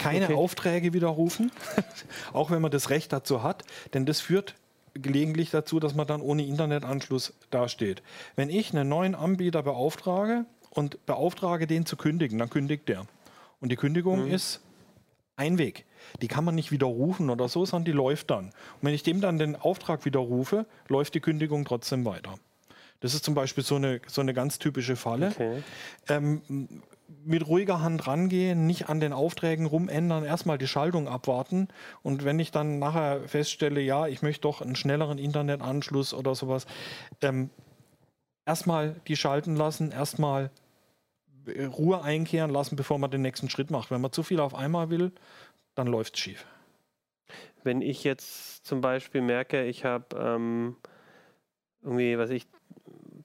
[0.01, 0.35] Keine okay.
[0.35, 1.51] Aufträge widerrufen,
[2.33, 4.55] auch wenn man das Recht dazu hat, denn das führt
[4.93, 8.01] gelegentlich dazu, dass man dann ohne Internetanschluss dasteht.
[8.35, 13.05] Wenn ich einen neuen Anbieter beauftrage und beauftrage, den zu kündigen, dann kündigt der.
[13.59, 14.31] Und die Kündigung mhm.
[14.31, 14.61] ist
[15.35, 15.85] ein Weg.
[16.21, 18.45] Die kann man nicht widerrufen oder so, sondern die läuft dann.
[18.45, 22.35] Und wenn ich dem dann den Auftrag widerrufe, läuft die Kündigung trotzdem weiter.
[22.99, 25.27] Das ist zum Beispiel so eine, so eine ganz typische Falle.
[25.27, 25.63] Okay.
[26.07, 26.41] Ähm,
[27.23, 31.67] mit ruhiger Hand rangehen, nicht an den Aufträgen rumändern, erstmal die Schaltung abwarten.
[32.01, 36.65] Und wenn ich dann nachher feststelle, ja, ich möchte doch einen schnelleren Internetanschluss oder sowas,
[37.21, 37.49] ähm,
[38.45, 40.49] erstmal die schalten lassen, erstmal
[41.47, 43.91] Ruhe einkehren lassen, bevor man den nächsten Schritt macht.
[43.91, 45.11] Wenn man zu viel auf einmal will,
[45.75, 46.45] dann läuft es schief.
[47.63, 50.75] Wenn ich jetzt zum Beispiel merke, ich habe ähm,
[51.83, 52.47] irgendwie, was ich,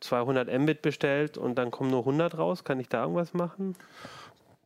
[0.01, 2.65] 200 Mbit bestellt und dann kommen nur 100 raus.
[2.65, 3.77] Kann ich da irgendwas machen?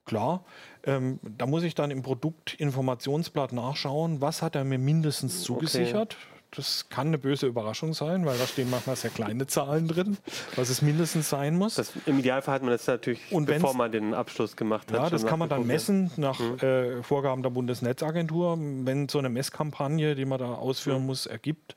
[0.04, 0.44] Klar,
[0.84, 6.16] ähm, da muss ich dann im Produktinformationsblatt nachschauen, was hat er mir mindestens zugesichert.
[6.20, 6.33] Okay.
[6.56, 10.16] Das kann eine böse Überraschung sein, weil da stehen manchmal sehr kleine Zahlen drin,
[10.56, 11.74] was es mindestens sein muss.
[11.74, 14.98] Das, Im Idealfall hat man das natürlich, und bevor man den Abschluss gemacht hat.
[14.98, 16.58] Ja, das kann man dann messen nach mhm.
[16.58, 18.56] äh, Vorgaben der Bundesnetzagentur.
[18.58, 21.06] Wenn so eine Messkampagne, die man da ausführen mhm.
[21.06, 21.76] muss, ergibt,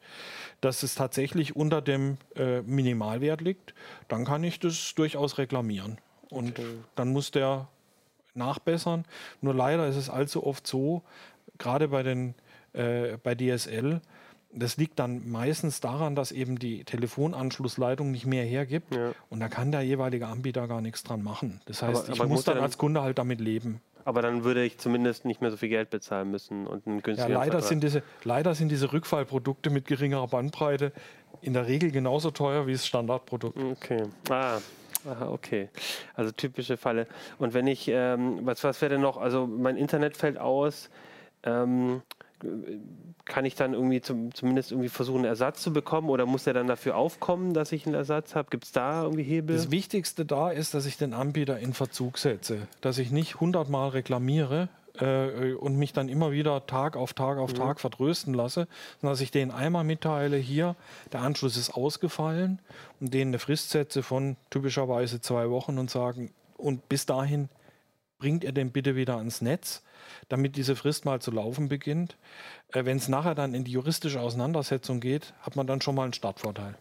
[0.62, 3.74] dass es tatsächlich unter dem äh, Minimalwert liegt,
[4.08, 5.98] dann kann ich das durchaus reklamieren.
[6.30, 6.68] Und okay.
[6.96, 7.68] dann muss der
[8.36, 9.06] nachbessern.
[9.42, 11.02] Nur leider ist es allzu oft so,
[11.58, 12.36] gerade bei den
[12.74, 14.02] äh, bei DSL,
[14.52, 19.12] das liegt dann meistens daran, dass eben die Telefonanschlussleitung nicht mehr hergibt ja.
[19.30, 21.62] und da kann der jeweilige Anbieter gar nichts dran machen.
[21.66, 23.82] Das heißt, aber, ich aber muss dann als Kunde halt damit leben.
[24.06, 27.34] Aber dann würde ich zumindest nicht mehr so viel Geld bezahlen müssen und einen günstigeren
[27.34, 30.94] ja, leider sind diese Leider sind diese Rückfallprodukte mit geringerer Bandbreite
[31.42, 33.60] in der Regel genauso teuer wie das Standardprodukt.
[33.60, 34.04] Okay.
[34.30, 34.60] Ah,
[35.06, 35.70] Aha, okay.
[36.16, 37.08] Also typische Falle.
[37.40, 39.18] Und wenn ich, ähm, was, was wäre denn noch?
[39.18, 40.90] Also mein Internet fällt aus.
[41.44, 42.02] Ähm,
[43.26, 46.54] kann ich dann irgendwie zum, zumindest irgendwie versuchen, einen Ersatz zu bekommen oder muss der
[46.54, 48.50] dann dafür aufkommen, dass ich einen Ersatz habe?
[48.50, 49.56] Gibt es da irgendwie Hebel?
[49.56, 53.90] Das Wichtigste da ist, dass ich den Anbieter in Verzug setze, dass ich nicht hundertmal
[53.90, 54.70] reklamiere
[55.00, 57.58] äh, und mich dann immer wieder Tag auf Tag auf mhm.
[57.58, 58.68] Tag vertrösten lasse,
[59.02, 60.76] sondern dass ich denen einmal mitteile, hier,
[61.12, 62.60] der Anschluss ist ausgefallen
[63.00, 67.50] und denen eine Frist setze von typischerweise zwei Wochen und sagen, und bis dahin
[68.20, 69.84] bringt ihr den bitte wieder ans Netz
[70.30, 72.18] damit diese Frist mal zu laufen beginnt.
[72.74, 76.04] Äh, Wenn es nachher dann in die juristische Auseinandersetzung geht, hat man dann schon mal
[76.04, 76.76] einen Startvorteil.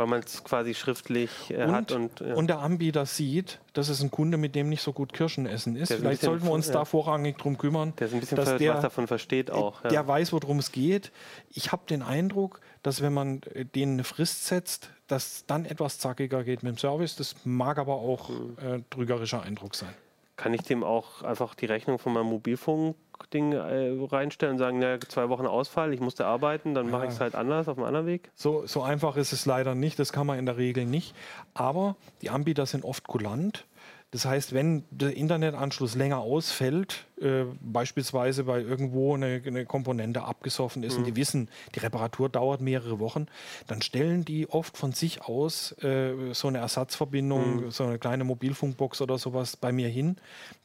[0.00, 1.92] Weil man es quasi schriftlich äh, und, hat.
[1.92, 2.34] Und, ja.
[2.34, 5.76] und der Anbieter sieht, dass es ein Kunde, mit dem nicht so gut Kirschen essen
[5.76, 5.92] ist.
[5.92, 6.72] Vielleicht sollten wir uns ja.
[6.72, 7.92] da vorrangig drum kümmern.
[7.98, 9.84] Der ist ein bisschen dass der, was davon versteht auch.
[9.84, 9.90] Ja.
[9.90, 11.12] Der weiß, worum es geht.
[11.50, 15.98] Ich habe den Eindruck, dass wenn man äh, denen eine Frist setzt, dass dann etwas
[15.98, 17.16] zackiger geht mit dem Service.
[17.16, 18.56] Das mag aber auch mhm.
[18.58, 19.92] äh, trügerischer Eindruck sein
[20.40, 24.98] kann ich dem auch einfach die Rechnung von meinem Mobilfunk-Ding äh, reinstellen und sagen, ja,
[25.00, 26.92] zwei Wochen Ausfall, ich musste arbeiten, dann ja.
[26.92, 28.30] mache ich es halt anders auf einem anderen Weg?
[28.34, 31.14] So, so einfach ist es leider nicht, das kann man in der Regel nicht.
[31.52, 33.66] Aber die Anbieter sind oft kulant
[34.12, 40.82] das heißt, wenn der Internetanschluss länger ausfällt, äh, beispielsweise weil irgendwo eine, eine Komponente abgesoffen
[40.82, 40.98] ist mhm.
[40.98, 43.26] und die wissen, die Reparatur dauert mehrere Wochen,
[43.68, 47.70] dann stellen die oft von sich aus äh, so eine Ersatzverbindung, mhm.
[47.70, 50.16] so eine kleine Mobilfunkbox oder sowas bei mir hin,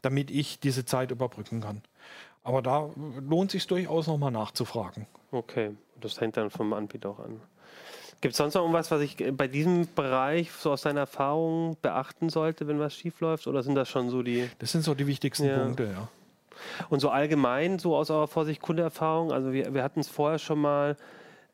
[0.01, 1.83] damit ich diese Zeit überbrücken kann.
[2.43, 2.89] Aber da
[3.19, 5.05] lohnt sich durchaus nochmal nachzufragen.
[5.31, 7.41] Okay, das hängt dann vom Anbieter auch an.
[8.21, 12.29] Gibt es sonst noch irgendwas, was ich bei diesem Bereich so aus deiner Erfahrung beachten
[12.29, 13.47] sollte, wenn was schief läuft?
[13.47, 14.49] Oder sind das schon so die.
[14.59, 15.59] Das sind so die wichtigsten ja.
[15.59, 16.07] Punkte, ja.
[16.89, 20.59] Und so allgemein, so aus eurer Vorsicht Kundeerfahrung, also wir, wir hatten es vorher schon
[20.59, 20.95] mal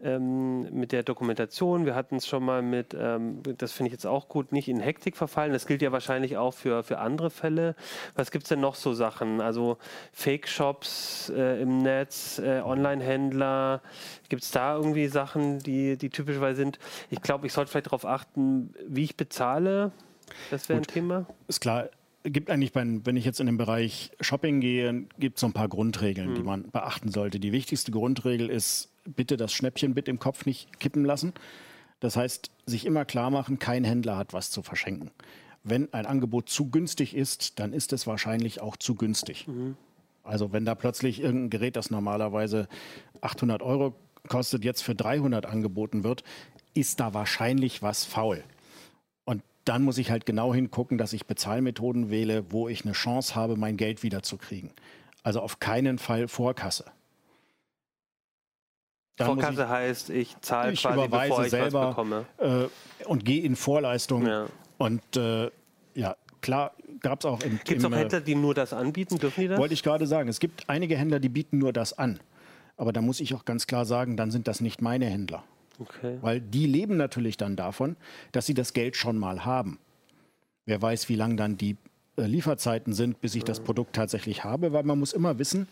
[0.04, 1.86] ähm, mit der Dokumentation.
[1.86, 4.80] Wir hatten es schon mal mit, ähm, das finde ich jetzt auch gut, nicht in
[4.80, 5.54] Hektik verfallen.
[5.54, 7.76] Das gilt ja wahrscheinlich auch für, für andere Fälle.
[8.16, 9.42] Was gibt es denn noch so Sachen?
[9.42, 9.78] Also
[10.14, 13.82] Fake-Shops äh, im Netz, äh, Online-Händler.
[14.30, 16.80] Gibt es da irgendwie Sachen, die, die typischerweise sind?
[17.10, 19.92] Ich glaube, ich sollte vielleicht darauf achten, wie ich bezahle.
[20.50, 21.26] Das wäre ein Thema.
[21.48, 21.90] Ist klar,
[22.24, 25.54] gibt eigentlich, bei, wenn ich jetzt in den Bereich Shopping gehe, gibt es so ein
[25.54, 26.36] paar Grundregeln, mhm.
[26.36, 27.40] die man beachten sollte.
[27.40, 31.34] Die wichtigste Grundregel ist, bitte das Schnäppchenbit im Kopf nicht kippen lassen.
[32.00, 35.12] Das heißt, sich immer klar machen, kein Händler hat was zu verschenken.
[35.64, 39.48] Wenn ein Angebot zu günstig ist, dann ist es wahrscheinlich auch zu günstig.
[39.48, 39.78] Mhm.
[40.24, 42.68] Also wenn da plötzlich irgendein Gerät, das normalerweise
[43.22, 43.96] 800 Euro
[44.28, 46.24] kostet, jetzt für 300 angeboten wird,
[46.74, 48.44] ist da wahrscheinlich was faul.
[49.26, 53.36] Und dann muss ich halt genau hingucken, dass ich Bezahlmethoden wähle, wo ich eine Chance
[53.36, 54.72] habe, mein Geld wiederzukriegen.
[55.24, 56.86] Also auf keinen Fall Vorkasse.
[59.18, 62.26] Vorkasse heißt, ich zahle quasi, bevor ich selber, was bekomme.
[62.38, 64.26] Äh, und gehe in Vorleistung.
[64.26, 64.48] Ja.
[64.78, 65.52] Und äh,
[65.94, 69.18] ja, klar gab es auch Gibt es auch Händler, die nur das anbieten?
[69.18, 69.60] Dürfen die das?
[69.60, 70.30] Wollte ich gerade sagen.
[70.30, 72.20] Es gibt einige Händler, die bieten nur das an.
[72.78, 75.44] Aber da muss ich auch ganz klar sagen, dann sind das nicht meine Händler.
[75.80, 76.18] Okay.
[76.22, 77.96] Weil die leben natürlich dann davon,
[78.32, 79.80] dass sie das Geld schon mal haben.
[80.66, 81.78] Wer weiß, wie lang dann die
[82.18, 85.68] äh, Lieferzeiten sind, bis ich das Produkt tatsächlich habe, weil man muss immer wissen,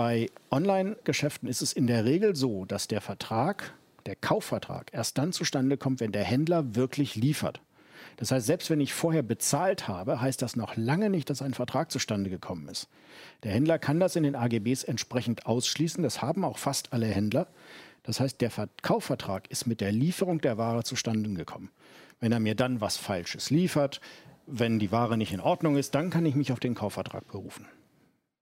[0.00, 3.74] bei Online-Geschäften ist es in der Regel so, dass der Vertrag,
[4.06, 7.60] der Kaufvertrag, erst dann zustande kommt, wenn der Händler wirklich liefert.
[8.16, 11.52] Das heißt, selbst wenn ich vorher bezahlt habe, heißt das noch lange nicht, dass ein
[11.52, 12.88] Vertrag zustande gekommen ist.
[13.42, 16.02] Der Händler kann das in den AGBs entsprechend ausschließen.
[16.02, 17.46] Das haben auch fast alle Händler.
[18.02, 21.68] Das heißt, der Kaufvertrag ist mit der Lieferung der Ware zustande gekommen.
[22.20, 24.00] Wenn er mir dann was Falsches liefert,
[24.46, 27.66] wenn die Ware nicht in Ordnung ist, dann kann ich mich auf den Kaufvertrag berufen.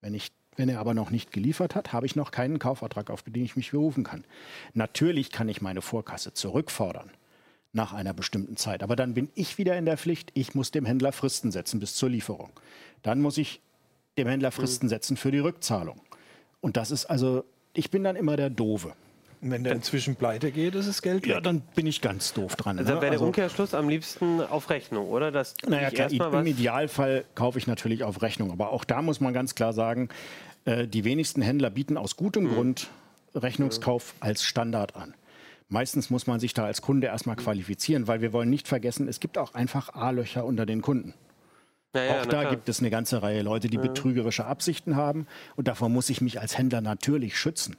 [0.01, 3.23] Wenn ich wenn er aber noch nicht geliefert hat, habe ich noch keinen Kaufvertrag, auf
[3.23, 4.25] den ich mich berufen kann.
[4.75, 7.11] Natürlich kann ich meine Vorkasse zurückfordern.
[7.73, 8.83] nach einer bestimmten Zeit.
[8.83, 11.95] Aber dann bin ich wieder in der Pflicht, ich muss dem Händler Fristen setzen bis
[11.95, 12.51] zur Lieferung.
[13.03, 13.61] Dann muss ich
[14.17, 14.91] dem Händler Fristen mhm.
[14.91, 16.01] setzen für die Rückzahlung.
[16.61, 17.45] Und das ist also,
[17.75, 18.95] ich bin dann immer der Doofe.
[19.41, 21.31] Wenn der inzwischen pleite geht, ist es Geld weg.
[21.31, 22.79] Ja, dann bin ich ganz doof dran.
[22.79, 22.97] Also ne?
[22.97, 25.31] wäre der also, Umkehrschluss am liebsten auf Rechnung, oder?
[25.31, 28.51] Dass naja, klar, im Idealfall kaufe ich natürlich auf Rechnung.
[28.51, 30.09] Aber auch da muss man ganz klar sagen,
[30.65, 32.55] äh, die wenigsten Händler bieten aus gutem mhm.
[32.55, 32.91] Grund
[33.35, 34.23] Rechnungskauf mhm.
[34.23, 35.15] als Standard an.
[35.69, 39.21] Meistens muss man sich da als Kunde erstmal qualifizieren, weil wir wollen nicht vergessen, es
[39.21, 41.13] gibt auch einfach A-Löcher unter den Kunden.
[41.95, 42.51] Ja, ja, auch da klar.
[42.51, 43.83] gibt es eine ganze Reihe Leute, die ja.
[43.83, 47.77] betrügerische Absichten haben und davor muss ich mich als Händler natürlich schützen.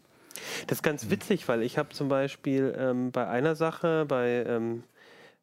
[0.68, 4.84] Das ist ganz witzig, weil ich habe zum Beispiel ähm, bei einer Sache, bei ähm,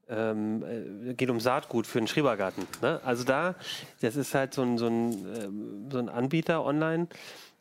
[0.09, 0.65] ähm,
[1.09, 2.67] äh, geht um Saatgut für den Schrebergarten.
[2.83, 3.01] Ne?
[3.05, 3.55] Also da,
[4.01, 7.09] das ist halt so ein, so ein, ähm, so ein Anbieter online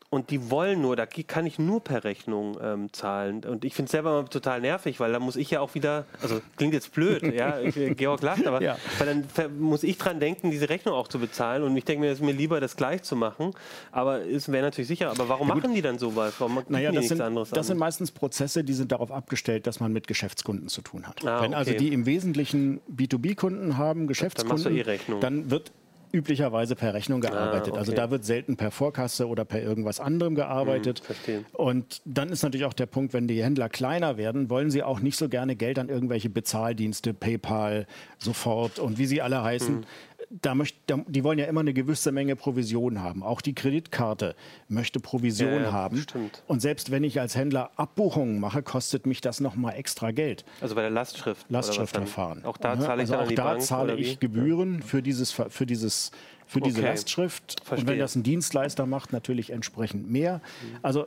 [0.08, 3.44] und die wollen nur, da kann ich nur per Rechnung ähm, zahlen.
[3.44, 6.06] Und ich finde es selber mal total nervig, weil da muss ich ja auch wieder,
[6.22, 8.76] also klingt jetzt blöd, ja, ich, Georg lacht, aber ja.
[8.98, 11.62] weil dann muss ich dran denken, diese Rechnung auch zu bezahlen.
[11.64, 13.52] Und ich denke mir, es ist mir lieber, das gleich zu machen.
[13.90, 15.10] Aber es wäre natürlich sicher.
[15.10, 16.34] Aber warum ja, machen die dann sowas?
[16.38, 17.62] Warum naja, das, sind, das an?
[17.64, 21.24] sind meistens Prozesse, die sind darauf abgestellt, dass man mit Geschäftskunden zu tun hat.
[21.24, 21.78] Ah, Wenn also okay.
[21.78, 25.72] also die im Wesentlichen B2B-Kunden haben, Geschäftskunden, dann, eh dann wird
[26.12, 27.68] üblicherweise per Rechnung ah, gearbeitet.
[27.68, 27.78] Ah, okay.
[27.78, 31.02] Also da wird selten per Vorkasse oder per irgendwas anderem gearbeitet.
[31.24, 34.82] Hm, und dann ist natürlich auch der Punkt, wenn die Händler kleiner werden, wollen sie
[34.82, 37.86] auch nicht so gerne Geld an irgendwelche Bezahldienste, PayPal,
[38.18, 39.84] sofort und wie sie alle heißen, hm
[40.30, 43.22] da möcht, da, die wollen ja immer eine gewisse Menge Provision haben.
[43.22, 44.34] Auch die Kreditkarte
[44.68, 45.98] möchte Provision ja, haben.
[45.98, 46.42] Stimmt.
[46.46, 50.44] Und selbst wenn ich als Händler Abbuchungen mache, kostet mich das nochmal extra Geld.
[50.60, 51.46] Also bei der Lastschrift.
[51.48, 52.44] Lastschriftverfahren.
[52.44, 56.10] Auch da zahle ich, also auch da Bank, zahle ich Gebühren für dieses für dieses
[56.46, 56.88] für diese okay.
[56.88, 57.56] Lastschrift.
[57.64, 57.84] Verstehe.
[57.84, 60.40] Und wenn das ein Dienstleister macht, natürlich entsprechend mehr.
[60.82, 61.06] Also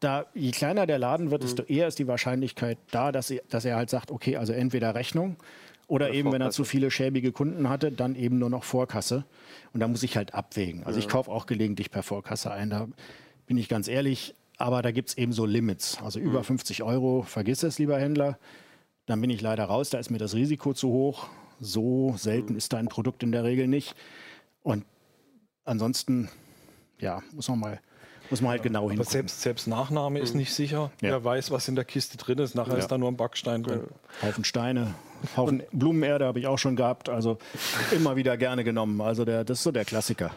[0.00, 1.68] da, je kleiner der Laden wird, desto mhm.
[1.68, 5.36] eher ist die Wahrscheinlichkeit da, dass er, dass er halt sagt, okay, also entweder Rechnung
[5.86, 9.24] oder, eben, wenn er zu viele schäbige Kunden hatte, dann eben nur noch Vorkasse.
[9.72, 10.84] Und da muss ich halt abwägen.
[10.84, 11.04] Also ja.
[11.04, 12.70] ich kaufe auch gelegentlich per Vorkasse ein.
[12.70, 12.88] Da
[13.46, 14.34] bin ich ganz ehrlich.
[14.56, 15.98] Aber da gibt es eben so Limits.
[16.02, 16.44] Also über mhm.
[16.44, 18.38] 50 Euro, vergiss es, lieber Händler.
[19.06, 19.90] Dann bin ich leider raus.
[19.90, 21.28] Da ist mir das Risiko zu hoch.
[21.60, 22.58] So selten mhm.
[22.58, 23.94] ist da ein Produkt in der Regel nicht.
[24.62, 24.84] Und
[25.64, 26.30] ansonsten,
[27.00, 27.80] ja, muss man mal
[28.30, 29.02] muss man halt genau hin.
[29.04, 30.40] Selbst, selbst Nachname ist mhm.
[30.40, 30.90] nicht sicher.
[31.02, 31.10] Ja.
[31.10, 32.54] Wer weiß, was in der Kiste drin ist.
[32.54, 32.78] Nachher ja.
[32.78, 33.82] ist da nur ein Backstein drin.
[34.22, 34.94] Haufen Steine,
[35.36, 37.08] Haufen Blumenerde habe ich auch schon gehabt.
[37.08, 37.38] Also
[37.92, 39.00] immer wieder gerne genommen.
[39.00, 40.30] Also der, das ist so der Klassiker.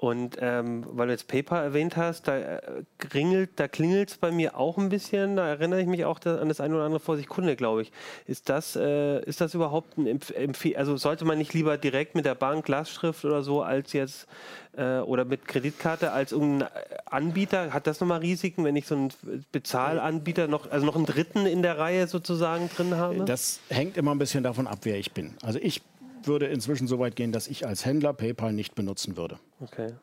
[0.00, 2.60] Und ähm, weil du jetzt PayPal erwähnt hast, da äh,
[2.98, 5.34] klingelt da es bei mir auch ein bisschen.
[5.34, 7.90] Da erinnere ich mich auch an das eine oder andere Vorsicht Kunde, glaube ich.
[8.24, 10.78] Ist das, äh, ist das überhaupt ein Empfehlung?
[10.78, 14.28] Also sollte man nicht lieber direkt mit der Bank Lastschrift oder so als jetzt
[14.76, 16.68] äh, oder mit Kreditkarte als irgendein
[17.06, 17.72] Anbieter?
[17.72, 19.12] Hat das nochmal Risiken, wenn ich so einen
[19.50, 23.24] Bezahlanbieter noch, also noch einen dritten in der Reihe sozusagen drin habe?
[23.24, 25.34] Das hängt immer ein bisschen davon ab, wer ich bin.
[25.42, 25.82] Also ich
[26.28, 29.40] würde inzwischen so weit gehen, dass ich als Händler PayPal nicht benutzen würde.
[29.60, 29.94] Okay.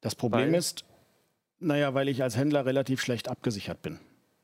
[0.00, 0.58] Das Problem weil?
[0.58, 0.84] ist,
[1.58, 3.98] naja, weil ich als Händler relativ schlecht abgesichert bin.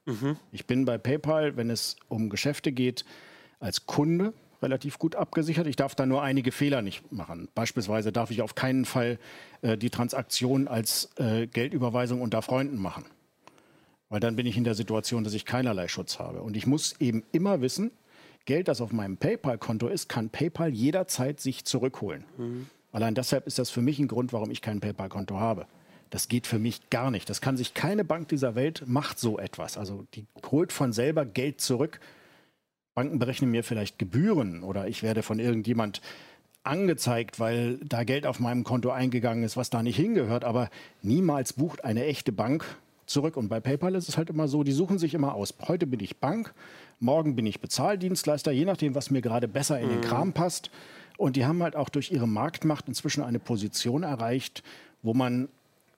[0.06, 0.36] Mhm.
[0.50, 3.04] Ich bin bei PayPal, wenn es um Geschäfte geht,
[3.60, 5.66] als Kunde relativ gut abgesichert.
[5.66, 7.48] Ich darf da nur einige Fehler nicht machen.
[7.54, 9.18] Beispielsweise darf ich auf keinen Fall
[9.62, 13.04] äh, die Transaktion als äh, Geldüberweisung unter Freunden machen.
[14.08, 16.42] Weil dann bin ich in der Situation, dass ich keinerlei Schutz habe.
[16.42, 17.92] Und ich muss eben immer wissen,
[18.44, 22.24] Geld, das auf meinem PayPal-Konto ist, kann PayPal jederzeit sich zurückholen.
[22.38, 22.66] Mhm.
[22.92, 25.66] Allein deshalb ist das für mich ein Grund, warum ich kein PayPal-Konto habe.
[26.10, 27.30] Das geht für mich gar nicht.
[27.30, 29.78] Das kann sich keine Bank dieser Welt macht so etwas.
[29.78, 32.00] Also die holt von selber Geld zurück.
[32.94, 36.00] Banken berechnen mir vielleicht Gebühren oder ich werde von irgendjemand
[36.64, 40.44] angezeigt, weil da Geld auf meinem Konto eingegangen ist, was da nicht hingehört.
[40.44, 40.68] Aber
[41.00, 42.64] niemals bucht eine echte Bank
[43.06, 43.36] zurück.
[43.36, 45.54] Und bei PayPal ist es halt immer so, die suchen sich immer aus.
[45.68, 46.52] Heute bin ich Bank,
[47.00, 50.04] morgen bin ich Bezahldienstleister, je nachdem, was mir gerade besser in den mhm.
[50.04, 50.70] Kram passt.
[51.16, 54.62] Und die haben halt auch durch ihre Marktmacht inzwischen eine Position erreicht,
[55.02, 55.48] wo man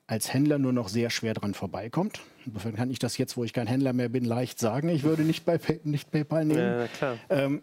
[0.07, 2.19] als Händler nur noch sehr schwer dran vorbeikommt.
[2.45, 4.89] Insofern kann ich das jetzt, wo ich kein Händler mehr bin, leicht sagen.
[4.89, 6.89] Ich würde nicht, bei Pay nicht PayPal nehmen.
[6.99, 7.15] Ja.
[7.29, 7.61] Ähm,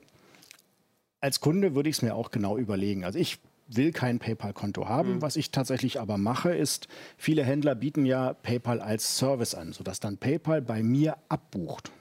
[1.21, 3.05] als Kunde würde ich es mir auch genau überlegen.
[3.05, 3.39] Also ich
[3.69, 5.17] will kein PayPal-Konto haben.
[5.17, 5.23] Mhm.
[5.23, 10.01] Was ich tatsächlich aber mache, ist, viele Händler bieten ja PayPal als Service an, sodass
[10.01, 11.93] dann PayPal bei mir abbucht.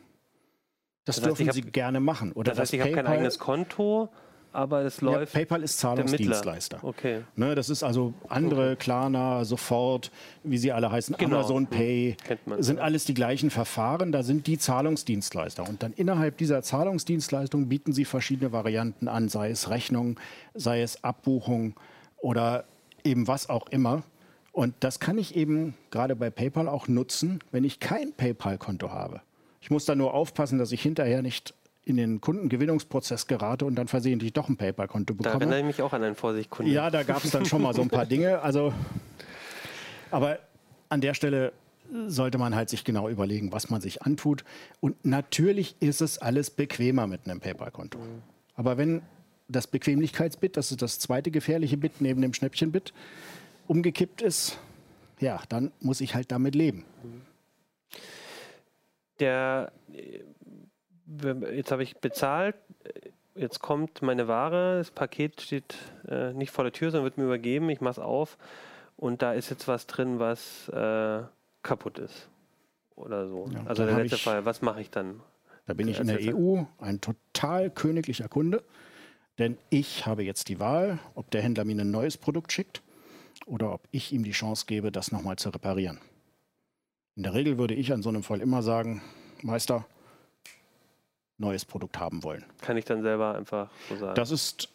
[1.10, 2.32] Das, das heißt, dürfen hab, Sie gerne machen.
[2.34, 4.10] Oder das heißt, ich habe kein eigenes Konto,
[4.51, 5.34] aber es läuft.
[5.34, 6.80] Ja, PayPal ist Zahlungsdienstleister.
[6.84, 7.22] Okay.
[7.36, 8.76] Ne, das ist also andere, okay.
[8.78, 10.12] Klarna, Sofort,
[10.43, 11.38] wie sie alle heißen, genau.
[11.38, 12.84] Amazon Pay, man, sind ja.
[12.84, 14.12] alles die gleichen Verfahren.
[14.12, 15.68] Da sind die Zahlungsdienstleister.
[15.68, 20.20] Und dann innerhalb dieser Zahlungsdienstleistung bieten sie verschiedene Varianten an, sei es Rechnung,
[20.53, 21.76] sei es Abbuchung
[22.18, 22.66] oder
[23.03, 24.03] eben was auch immer.
[24.51, 29.22] Und das kann ich eben gerade bei PayPal auch nutzen, wenn ich kein PayPal-Konto habe.
[29.62, 31.53] Ich muss da nur aufpassen, dass ich hinterher nicht
[31.84, 35.34] in den Kundengewinnungsprozess gerate und dann versehentlich doch ein PayPal-Konto bekomme.
[35.34, 36.74] Da erinnere ich mich auch an einen Vorsichtkunden.
[36.74, 38.41] Ja, da gab es dann schon mal so ein paar Dinge.
[38.41, 38.74] Also,
[40.12, 40.39] aber
[40.89, 41.51] an der Stelle
[42.07, 44.43] sollte man halt sich genau überlegen, was man sich antut.
[44.80, 47.97] Und natürlich ist es alles bequemer mit einem PayPal-Konto.
[47.97, 48.22] Mhm.
[48.55, 49.01] Aber wenn
[49.47, 52.93] das Bequemlichkeitsbit, das ist das zweite gefährliche Bit neben dem Schnäppchenbit,
[53.68, 54.57] umgekippt ist,
[55.20, 56.86] ja, dann muss ich halt damit leben.
[59.20, 59.72] Der,
[61.51, 62.55] jetzt habe ich bezahlt,
[63.36, 65.76] jetzt kommt meine Ware, das Paket steht
[66.07, 68.38] äh, nicht vor der Tür, sondern wird mir übergeben, ich mache es auf
[68.95, 71.24] und da ist jetzt was drin, was äh,
[71.63, 72.30] kaputt ist.
[72.95, 73.47] Oder so.
[73.53, 75.22] Ja, also der letzte ich, Fall, was mache ich dann?
[75.65, 78.63] Da bin ich in der EU ein total königlicher Kunde,
[79.38, 82.82] denn ich habe jetzt die Wahl, ob der Händler mir ein neues Produkt schickt
[83.45, 85.99] oder ob ich ihm die Chance gebe, das nochmal zu reparieren.
[87.16, 89.01] In der Regel würde ich an so einem Fall immer sagen,
[89.41, 89.86] Meister,
[91.38, 92.45] neues Produkt haben wollen.
[92.62, 94.16] Kann ich dann selber einfach so sagen?
[94.16, 94.70] Das ist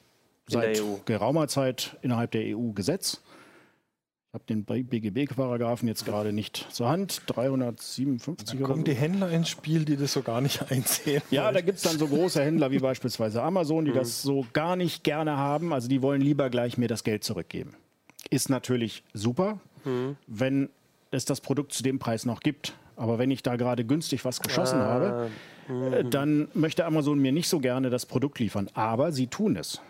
[0.47, 3.21] seit e geraumer Zeit innerhalb der EU Gesetz
[4.35, 7.23] habe den BGB-Paragraphen jetzt gerade nicht zur Hand.
[7.27, 8.85] 357 da kommen so.
[8.85, 11.23] die Händler ins Spiel, die das so gar nicht einsehen.
[11.31, 13.97] Ja, da gibt es dann so große Händler wie beispielsweise Amazon, die mhm.
[13.97, 15.73] das so gar nicht gerne haben.
[15.73, 17.77] Also die wollen lieber gleich mir das Geld zurückgeben.
[18.29, 20.17] Ist natürlich super, mhm.
[20.27, 20.69] wenn
[21.15, 22.75] es das Produkt zu dem Preis noch gibt.
[22.97, 24.85] Aber wenn ich da gerade günstig was geschossen ah.
[24.87, 25.31] habe,
[25.69, 26.11] mhm.
[26.11, 28.69] dann möchte Amazon mir nicht so gerne das Produkt liefern.
[28.75, 29.81] Aber sie tun es.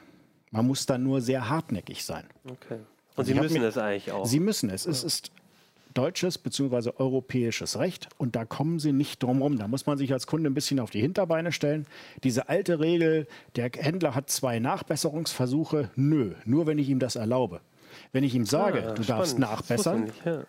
[0.51, 2.25] Man muss dann nur sehr hartnäckig sein.
[2.49, 2.79] Okay.
[3.17, 4.25] Und Sie müssen es eigentlich auch.
[4.25, 4.87] Sie müssen es.
[4.87, 5.31] Es ist
[5.95, 6.91] deutsches bzw.
[6.97, 9.59] europäisches Recht und da kommen Sie nicht drum rum.
[9.59, 11.87] Da muss man sich als Kunde ein bisschen auf die Hinterbeine stellen.
[12.25, 17.61] Diese alte Regel, der Händler hat zwei Nachbesserungsversuche, nö, nur wenn ich ihm das erlaube.
[18.13, 19.09] Wenn ich ihm sage, ah, du spannend.
[19.09, 20.43] darfst nachbessern, nicht, ja.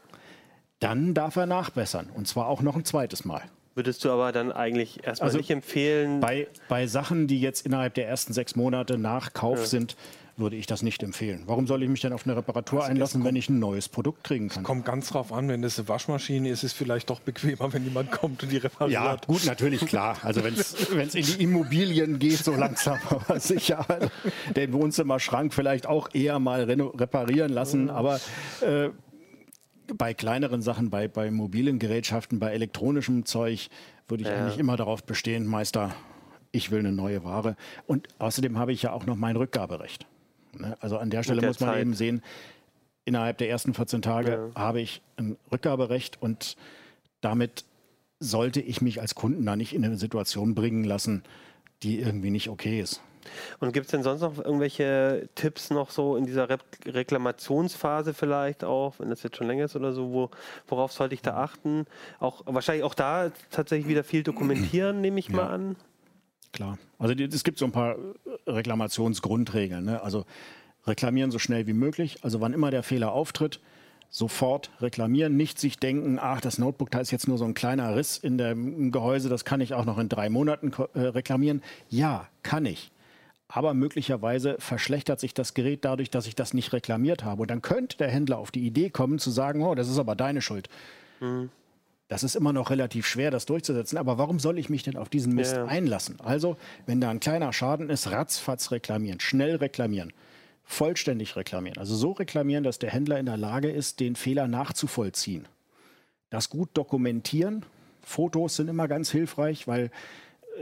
[0.80, 3.44] Dann darf er nachbessern und zwar auch noch ein zweites Mal.
[3.76, 6.22] Würdest du aber dann eigentlich erstmal also nicht empfehlen?
[6.22, 9.66] Bei, bei Sachen, die jetzt innerhalb der ersten sechs Monate nach Kauf ja.
[9.66, 9.98] sind,
[10.38, 11.44] würde ich das nicht empfehlen.
[11.46, 13.88] Warum soll ich mich denn auf eine Reparatur also einlassen, kommt, wenn ich ein neues
[13.88, 14.64] Produkt kriegen kann?
[14.64, 17.84] Kommt ganz drauf an, wenn das eine Waschmaschine ist, ist es vielleicht doch bequemer, wenn
[17.84, 18.94] jemand kommt und die repariert.
[18.94, 20.18] Ja, gut, natürlich, klar.
[20.24, 20.76] Also wenn es
[21.16, 23.86] in die Immobilien geht, so langsam, aber sicher
[24.56, 27.90] den Wohnzimmerschrank vielleicht auch eher mal reparieren lassen.
[27.90, 28.20] Aber
[28.62, 28.90] äh,
[29.98, 33.70] bei kleineren Sachen, bei, bei mobilen Gerätschaften, bei elektronischem Zeug,
[34.08, 34.36] würde ich ja.
[34.36, 35.96] eigentlich immer darauf bestehen, Meister,
[36.52, 37.56] ich will eine neue Ware.
[37.88, 40.06] Und außerdem habe ich ja auch noch mein Rückgaberecht.
[40.54, 40.78] Ne?
[40.80, 41.82] Also an der Stelle der muss man Zeit.
[41.82, 42.22] eben sehen,
[43.04, 44.62] innerhalb der ersten 14 Tage ja.
[44.62, 46.56] habe ich ein Rückgaberecht und
[47.22, 47.66] damit
[48.20, 51.24] sollte ich mich als Kunden da nicht in eine Situation bringen lassen,
[51.84, 53.02] die irgendwie nicht okay ist.
[53.60, 58.64] Und gibt es denn sonst noch irgendwelche Tipps noch so in dieser Re Reklamationsphase vielleicht
[58.64, 60.30] auch, wenn das jetzt schon länger ist oder so, wo,
[60.68, 61.86] worauf sollte ich da achten?
[62.20, 65.36] Auch wahrscheinlich auch da tatsächlich wieder viel dokumentieren, nehme ich ja.
[65.36, 65.76] mal an.
[66.52, 66.78] Klar.
[66.98, 67.98] Also es gibt so ein paar
[68.48, 69.84] Reklamationsgrundregeln.
[69.84, 70.02] Ne?
[70.02, 70.26] Also
[70.88, 72.24] reklamieren so schnell wie möglich.
[72.24, 73.60] Also wann immer der Fehler auftritt,
[74.10, 75.36] sofort reklamieren.
[75.36, 78.38] Nicht sich denken, ach, das Notebook, da ist jetzt nur so ein kleiner Riss in
[78.38, 81.62] dem Gehäuse, das kann ich auch noch in drei Monaten äh, reklamieren.
[81.90, 82.92] Ja, kann ich.
[83.56, 87.44] Aber möglicherweise verschlechtert sich das Gerät dadurch, dass ich das nicht reklamiert habe.
[87.44, 90.14] Und dann könnte der Händler auf die Idee kommen zu sagen, oh, das ist aber
[90.14, 90.68] deine Schuld.
[91.22, 91.50] Mhm.
[92.10, 93.98] Das ist immer noch relativ schwer, das durchzusetzen.
[93.98, 95.64] Aber warum soll ich mich denn auf diesen Mist ja.
[95.68, 96.18] einlassen?
[96.20, 100.12] Also, wenn da ein kleiner Schaden ist, ratzfatz reklamieren, schnell reklamieren,
[100.66, 101.78] vollständig reklamieren.
[101.78, 105.48] Also so reklamieren, dass der Händler in der Lage ist, den Fehler nachzuvollziehen.
[106.30, 107.64] Das gut dokumentieren.
[108.02, 109.92] Fotos sind immer ganz hilfreich, weil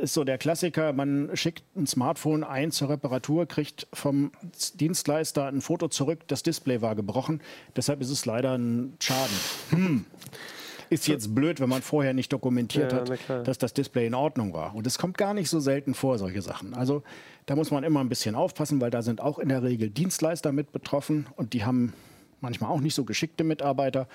[0.01, 4.31] ist so der Klassiker, man schickt ein Smartphone ein zur Reparatur, kriegt vom
[4.75, 7.41] Dienstleister ein Foto zurück, das Display war gebrochen,
[7.75, 9.37] deshalb ist es leider ein Schaden.
[9.69, 10.05] Hm
[10.93, 14.53] ist jetzt blöd, wenn man vorher nicht dokumentiert ja, hat, dass das Display in Ordnung
[14.53, 14.75] war.
[14.75, 16.73] Und es kommt gar nicht so selten vor, solche Sachen.
[16.73, 17.03] Also
[17.45, 20.51] da muss man immer ein bisschen aufpassen, weil da sind auch in der Regel Dienstleister
[20.51, 21.93] mit betroffen und die haben
[22.41, 24.07] manchmal auch nicht so geschickte Mitarbeiter.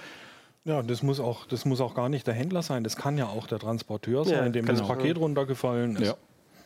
[0.69, 2.85] Ja, das muss auch, das muss auch gar nicht der Händler sein.
[2.85, 4.79] Das kann ja auch der Transporteur sein, ja, dem genau.
[4.79, 6.15] das Paket runtergefallen ist.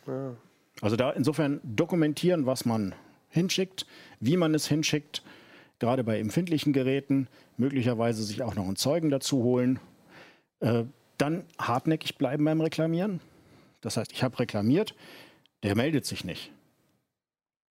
[0.05, 0.33] Ja.
[0.81, 2.93] Also da insofern dokumentieren, was man
[3.29, 3.85] hinschickt,
[4.19, 5.23] wie man es hinschickt,
[5.79, 9.79] gerade bei empfindlichen Geräten, möglicherweise sich auch noch einen Zeugen dazu holen,
[10.59, 10.83] äh,
[11.17, 13.21] dann hartnäckig bleiben beim Reklamieren.
[13.79, 14.95] Das heißt, ich habe reklamiert,
[15.63, 16.51] der meldet sich nicht.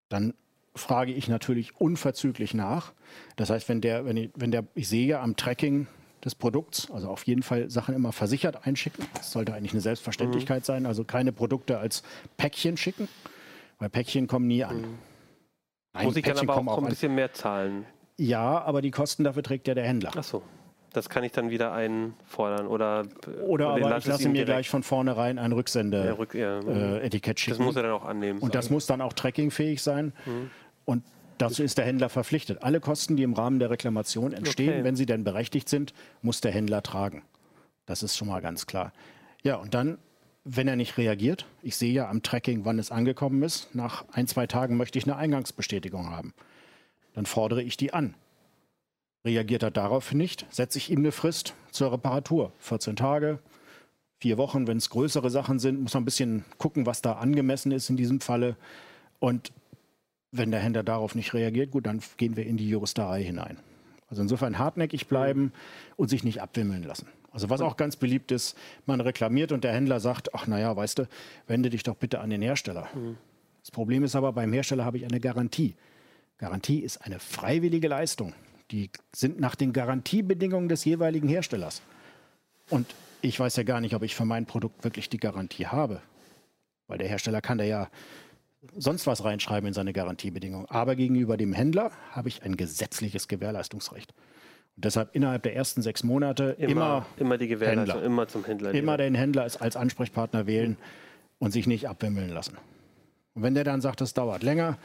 [0.08, 0.34] Dann
[0.76, 2.94] frage ich natürlich unverzüglich nach.
[3.36, 5.88] Das heißt, wenn der, wenn ich, wenn der, ich sehe am Tracking
[6.24, 9.06] des Produkts, also auf jeden Fall Sachen immer versichert einschicken.
[9.16, 10.66] Das sollte eigentlich eine Selbstverständlichkeit mhm.
[10.66, 10.86] sein.
[10.86, 12.04] Also keine Produkte als
[12.38, 13.08] Päckchen schicken,
[13.80, 14.82] weil Päckchen kommen nie an.
[14.82, 14.98] Mhm.
[15.94, 17.86] Nein, Muss ich Päckchen dann aber auch, auch ein bisschen mehr zahlen?
[18.18, 20.12] Ja, aber die Kosten dafür trägt ja der Händler.
[20.16, 20.44] Ach so.
[20.94, 23.06] Das kann ich dann wieder einfordern oder
[23.48, 27.58] oder aber ich lasse mir gleich von vornherein ein Rücksende-Etikett ja, äh, schicken.
[27.58, 28.40] Das muss er dann auch annehmen.
[28.40, 30.12] Und das muss dann auch trackingfähig sein.
[30.26, 30.52] Mhm.
[30.84, 31.04] Und
[31.42, 32.64] dazu ist der Händler verpflichtet.
[32.64, 34.84] Alle Kosten, die im Rahmen der Reklamation entstehen, okay.
[34.84, 37.24] wenn sie denn berechtigt sind, muss der Händler tragen.
[37.86, 38.94] Das ist schon mal ganz klar.
[39.44, 39.98] Ja, und dann,
[40.44, 44.28] wenn er nicht reagiert, ich sehe ja am Tracking, wann es angekommen ist, nach ein,
[44.28, 46.34] zwei Tagen möchte ich eine Eingangsbestätigung haben.
[47.14, 48.14] Dann fordere ich die an.
[49.26, 52.52] Reagiert er darauf nicht, setze ich ihm eine Frist zur Reparatur.
[52.60, 53.40] 14 Tage,
[54.20, 57.72] vier Wochen, wenn es größere Sachen sind, muss man ein bisschen gucken, was da angemessen
[57.72, 58.56] ist in diesem Falle.
[59.20, 59.52] Und
[60.32, 63.58] wenn der Händler darauf nicht reagiert, gut, dann gehen wir in die Juristerei hinein.
[64.10, 65.54] Also insofern hartnäckig bleiben
[65.96, 67.08] und sich nicht abwimmeln lassen.
[67.32, 71.00] Also was auch ganz beliebt ist, man reklamiert und der Händler sagt, ach naja, weißt
[71.00, 71.08] du,
[71.48, 72.90] wende dich doch bitte an den Hersteller.
[72.94, 73.18] Mhm.
[73.62, 75.76] Das Problem ist aber, beim Hersteller habe ich eine Garantie.
[76.38, 78.34] Garantie ist eine freiwillige Leistung.
[78.72, 81.82] Die sind nach den Garantiebedingungen des jeweiligen Herstellers.
[82.70, 82.88] Und
[83.22, 86.02] ich weiß ja gar nicht, ob ich für mein Produkt wirklich die Garantie habe.
[86.88, 87.90] Weil der Hersteller kann da ja
[88.76, 90.68] sonst was reinschreiben in seine Garantiebedingungen.
[90.68, 94.14] Aber gegenüber dem Händler habe ich ein gesetzliches Gewährleistungsrecht.
[94.76, 98.06] Und deshalb innerhalb der ersten sechs Monate immer, immer, immer die Gewährleistung, Händler.
[98.06, 98.74] immer zum Händler.
[98.74, 100.78] Immer den Händler als Ansprechpartner wählen
[101.40, 102.58] und sich nicht abwimmeln lassen.
[103.34, 104.78] Und wenn der dann sagt, das dauert länger,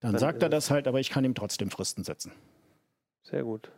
[0.00, 2.32] dann, dann sagt er das halt, aber ich kann ihm trotzdem Fristen setzen.
[3.22, 3.70] Sehr gut.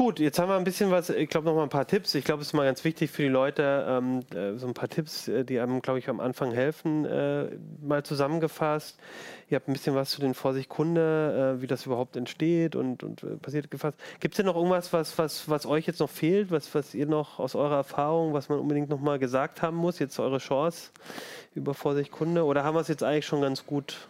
[0.00, 2.14] Gut, jetzt haben wir ein bisschen was, ich glaube noch mal ein paar Tipps.
[2.14, 4.88] Ich glaube, es ist mal ganz wichtig für die Leute, ähm, äh, so ein paar
[4.88, 7.50] Tipps, äh, die einem, glaube ich, am Anfang helfen, äh,
[7.82, 8.98] mal zusammengefasst.
[9.50, 13.02] Ihr habt ein bisschen was zu den Vorsicht Kunde, äh, wie das überhaupt entsteht und,
[13.02, 13.98] und äh, passiert gefasst.
[14.20, 17.04] Gibt es denn noch irgendwas, was, was, was euch jetzt noch fehlt, was, was ihr
[17.04, 20.92] noch aus eurer Erfahrung, was man unbedingt noch mal gesagt haben muss, jetzt eure Chance
[21.54, 22.46] über Vorsicht Kunde?
[22.46, 24.08] Oder haben wir es jetzt eigentlich schon ganz gut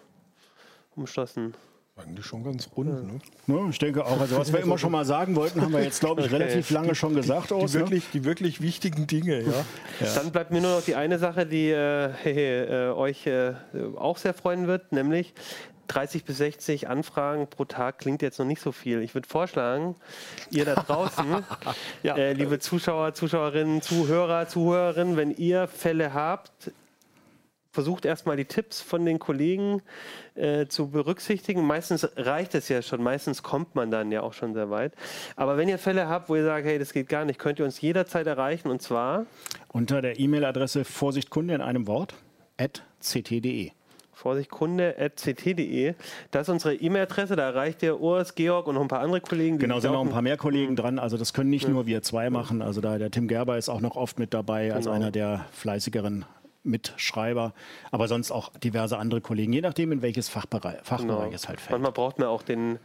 [0.95, 1.55] umschlossen?
[2.03, 2.89] Eigentlich schon ganz rund.
[2.89, 3.21] Ne?
[3.47, 4.21] Ja, ich denke auch.
[4.21, 6.37] Also was wir immer schon mal sagen wollten, haben wir jetzt, glaube ich, okay.
[6.37, 7.51] relativ lange schon gesagt.
[7.51, 9.43] Die, die, wirklich, die wirklich wichtigen Dinge.
[9.43, 9.53] Ja.
[10.01, 10.15] ja.
[10.15, 12.11] Dann bleibt mir nur noch die eine Sache, die äh,
[12.89, 13.55] äh, euch äh,
[13.97, 15.35] auch sehr freuen wird, nämlich
[15.91, 19.03] 30 bis 60 Anfragen pro Tag klingt jetzt noch nicht so viel.
[19.03, 19.97] Ich würde vorschlagen,
[20.51, 21.45] ihr da draußen,
[22.05, 22.17] ja.
[22.17, 26.71] äh, liebe Zuschauer, Zuschauerinnen, Zuhörer, Zuhörerinnen, wenn ihr Fälle habt,
[27.71, 29.83] versucht erstmal die Tipps von den Kollegen
[30.35, 31.65] äh, zu berücksichtigen.
[31.65, 34.93] Meistens reicht es ja schon, meistens kommt man dann ja auch schon sehr weit.
[35.37, 37.65] Aber wenn ihr Fälle habt, wo ihr sagt, hey, das geht gar nicht, könnt ihr
[37.65, 39.27] uns jederzeit erreichen und zwar
[39.69, 42.15] unter der E-Mail-Adresse Vorsichtkunde in einem Wort
[42.57, 43.71] at ct.de.
[44.13, 45.95] Vorsichtkunde.ct.de.
[46.31, 49.59] Das ist unsere E-Mail-Adresse, da erreicht ihr Urs, Georg und noch ein paar andere Kollegen.
[49.59, 50.99] Genau, sind noch ein paar mehr Kollegen dran.
[50.99, 51.71] Also das können nicht ja.
[51.71, 52.61] nur wir zwei machen.
[52.61, 54.77] Also da der Tim Gerber ist auch noch oft mit dabei genau.
[54.77, 56.27] als einer der fleißigeren
[56.63, 57.55] Mitschreiber,
[57.91, 61.35] aber sonst auch diverse andere Kollegen, je nachdem, in welches Fachbereich, Fachbereich genau.
[61.35, 61.73] es halt fällt.
[61.73, 62.79] Manchmal braucht man auch den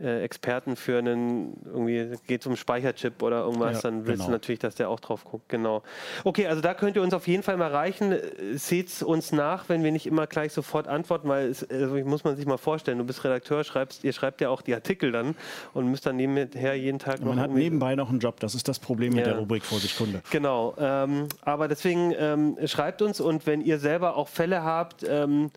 [0.00, 4.26] äh, Experten für einen, irgendwie geht es um Speicherchip oder irgendwas, ja, dann willst genau.
[4.26, 5.48] du natürlich, dass der auch drauf guckt.
[5.48, 5.82] Genau.
[6.24, 8.16] Okay, also da könnt ihr uns auf jeden Fall mal erreichen.
[8.54, 12.36] Seht uns nach, wenn wir nicht immer gleich sofort antworten, weil es, also muss man
[12.36, 15.36] sich mal vorstellen, du bist Redakteur, schreibst, ihr schreibt ja auch die Artikel dann
[15.72, 17.28] und müsst dann nebenher jeden Tag noch.
[17.28, 19.16] Man hat nebenbei noch einen Job, das ist das Problem ja.
[19.16, 20.22] mit der Rubrik Vorsicht Kunde.
[20.30, 20.74] Genau.
[20.78, 25.50] Ähm, aber deswegen ähm, schreibt uns und wenn ihr selber auch Fälle habt, ähm,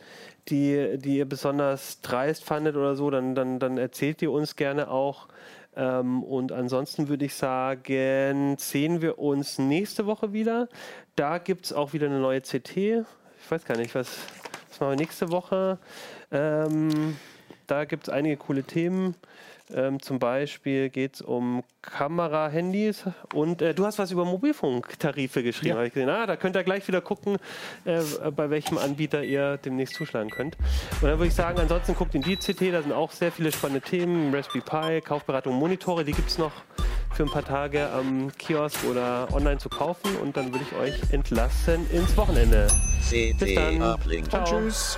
[0.49, 4.89] die, die ihr besonders dreist fandet oder so, dann, dann, dann erzählt ihr uns gerne
[4.89, 5.27] auch.
[5.75, 10.69] Ähm, und ansonsten würde ich sagen, sehen wir uns nächste Woche wieder.
[11.15, 12.75] Da gibt es auch wieder eine neue CT.
[12.77, 13.05] Ich
[13.49, 14.17] weiß gar nicht, was,
[14.69, 15.77] was machen wir nächste Woche?
[16.31, 17.17] Ähm,
[17.67, 19.15] da gibt es einige coole Themen.
[19.73, 23.03] Ähm, zum Beispiel geht es um Kamera-Handys
[23.33, 25.75] und äh, du hast was über Mobilfunktarife geschrieben, ja.
[25.75, 26.09] habe ich gesehen.
[26.09, 27.37] Ah, da könnt ihr gleich wieder gucken,
[27.83, 28.01] äh,
[28.31, 30.57] bei welchem Anbieter ihr demnächst zuschlagen könnt.
[31.01, 33.51] Und dann würde ich sagen, ansonsten guckt in die CT, da sind auch sehr viele
[33.51, 36.53] spannende Themen, Raspberry Pi, Kaufberatung, Monitore, die gibt es noch
[37.13, 41.11] für ein paar Tage am Kiosk oder online zu kaufen und dann würde ich euch
[41.11, 42.67] entlassen ins Wochenende.
[43.09, 43.97] Bis dann.
[44.29, 44.45] Ciao.
[44.45, 44.97] Tschüss.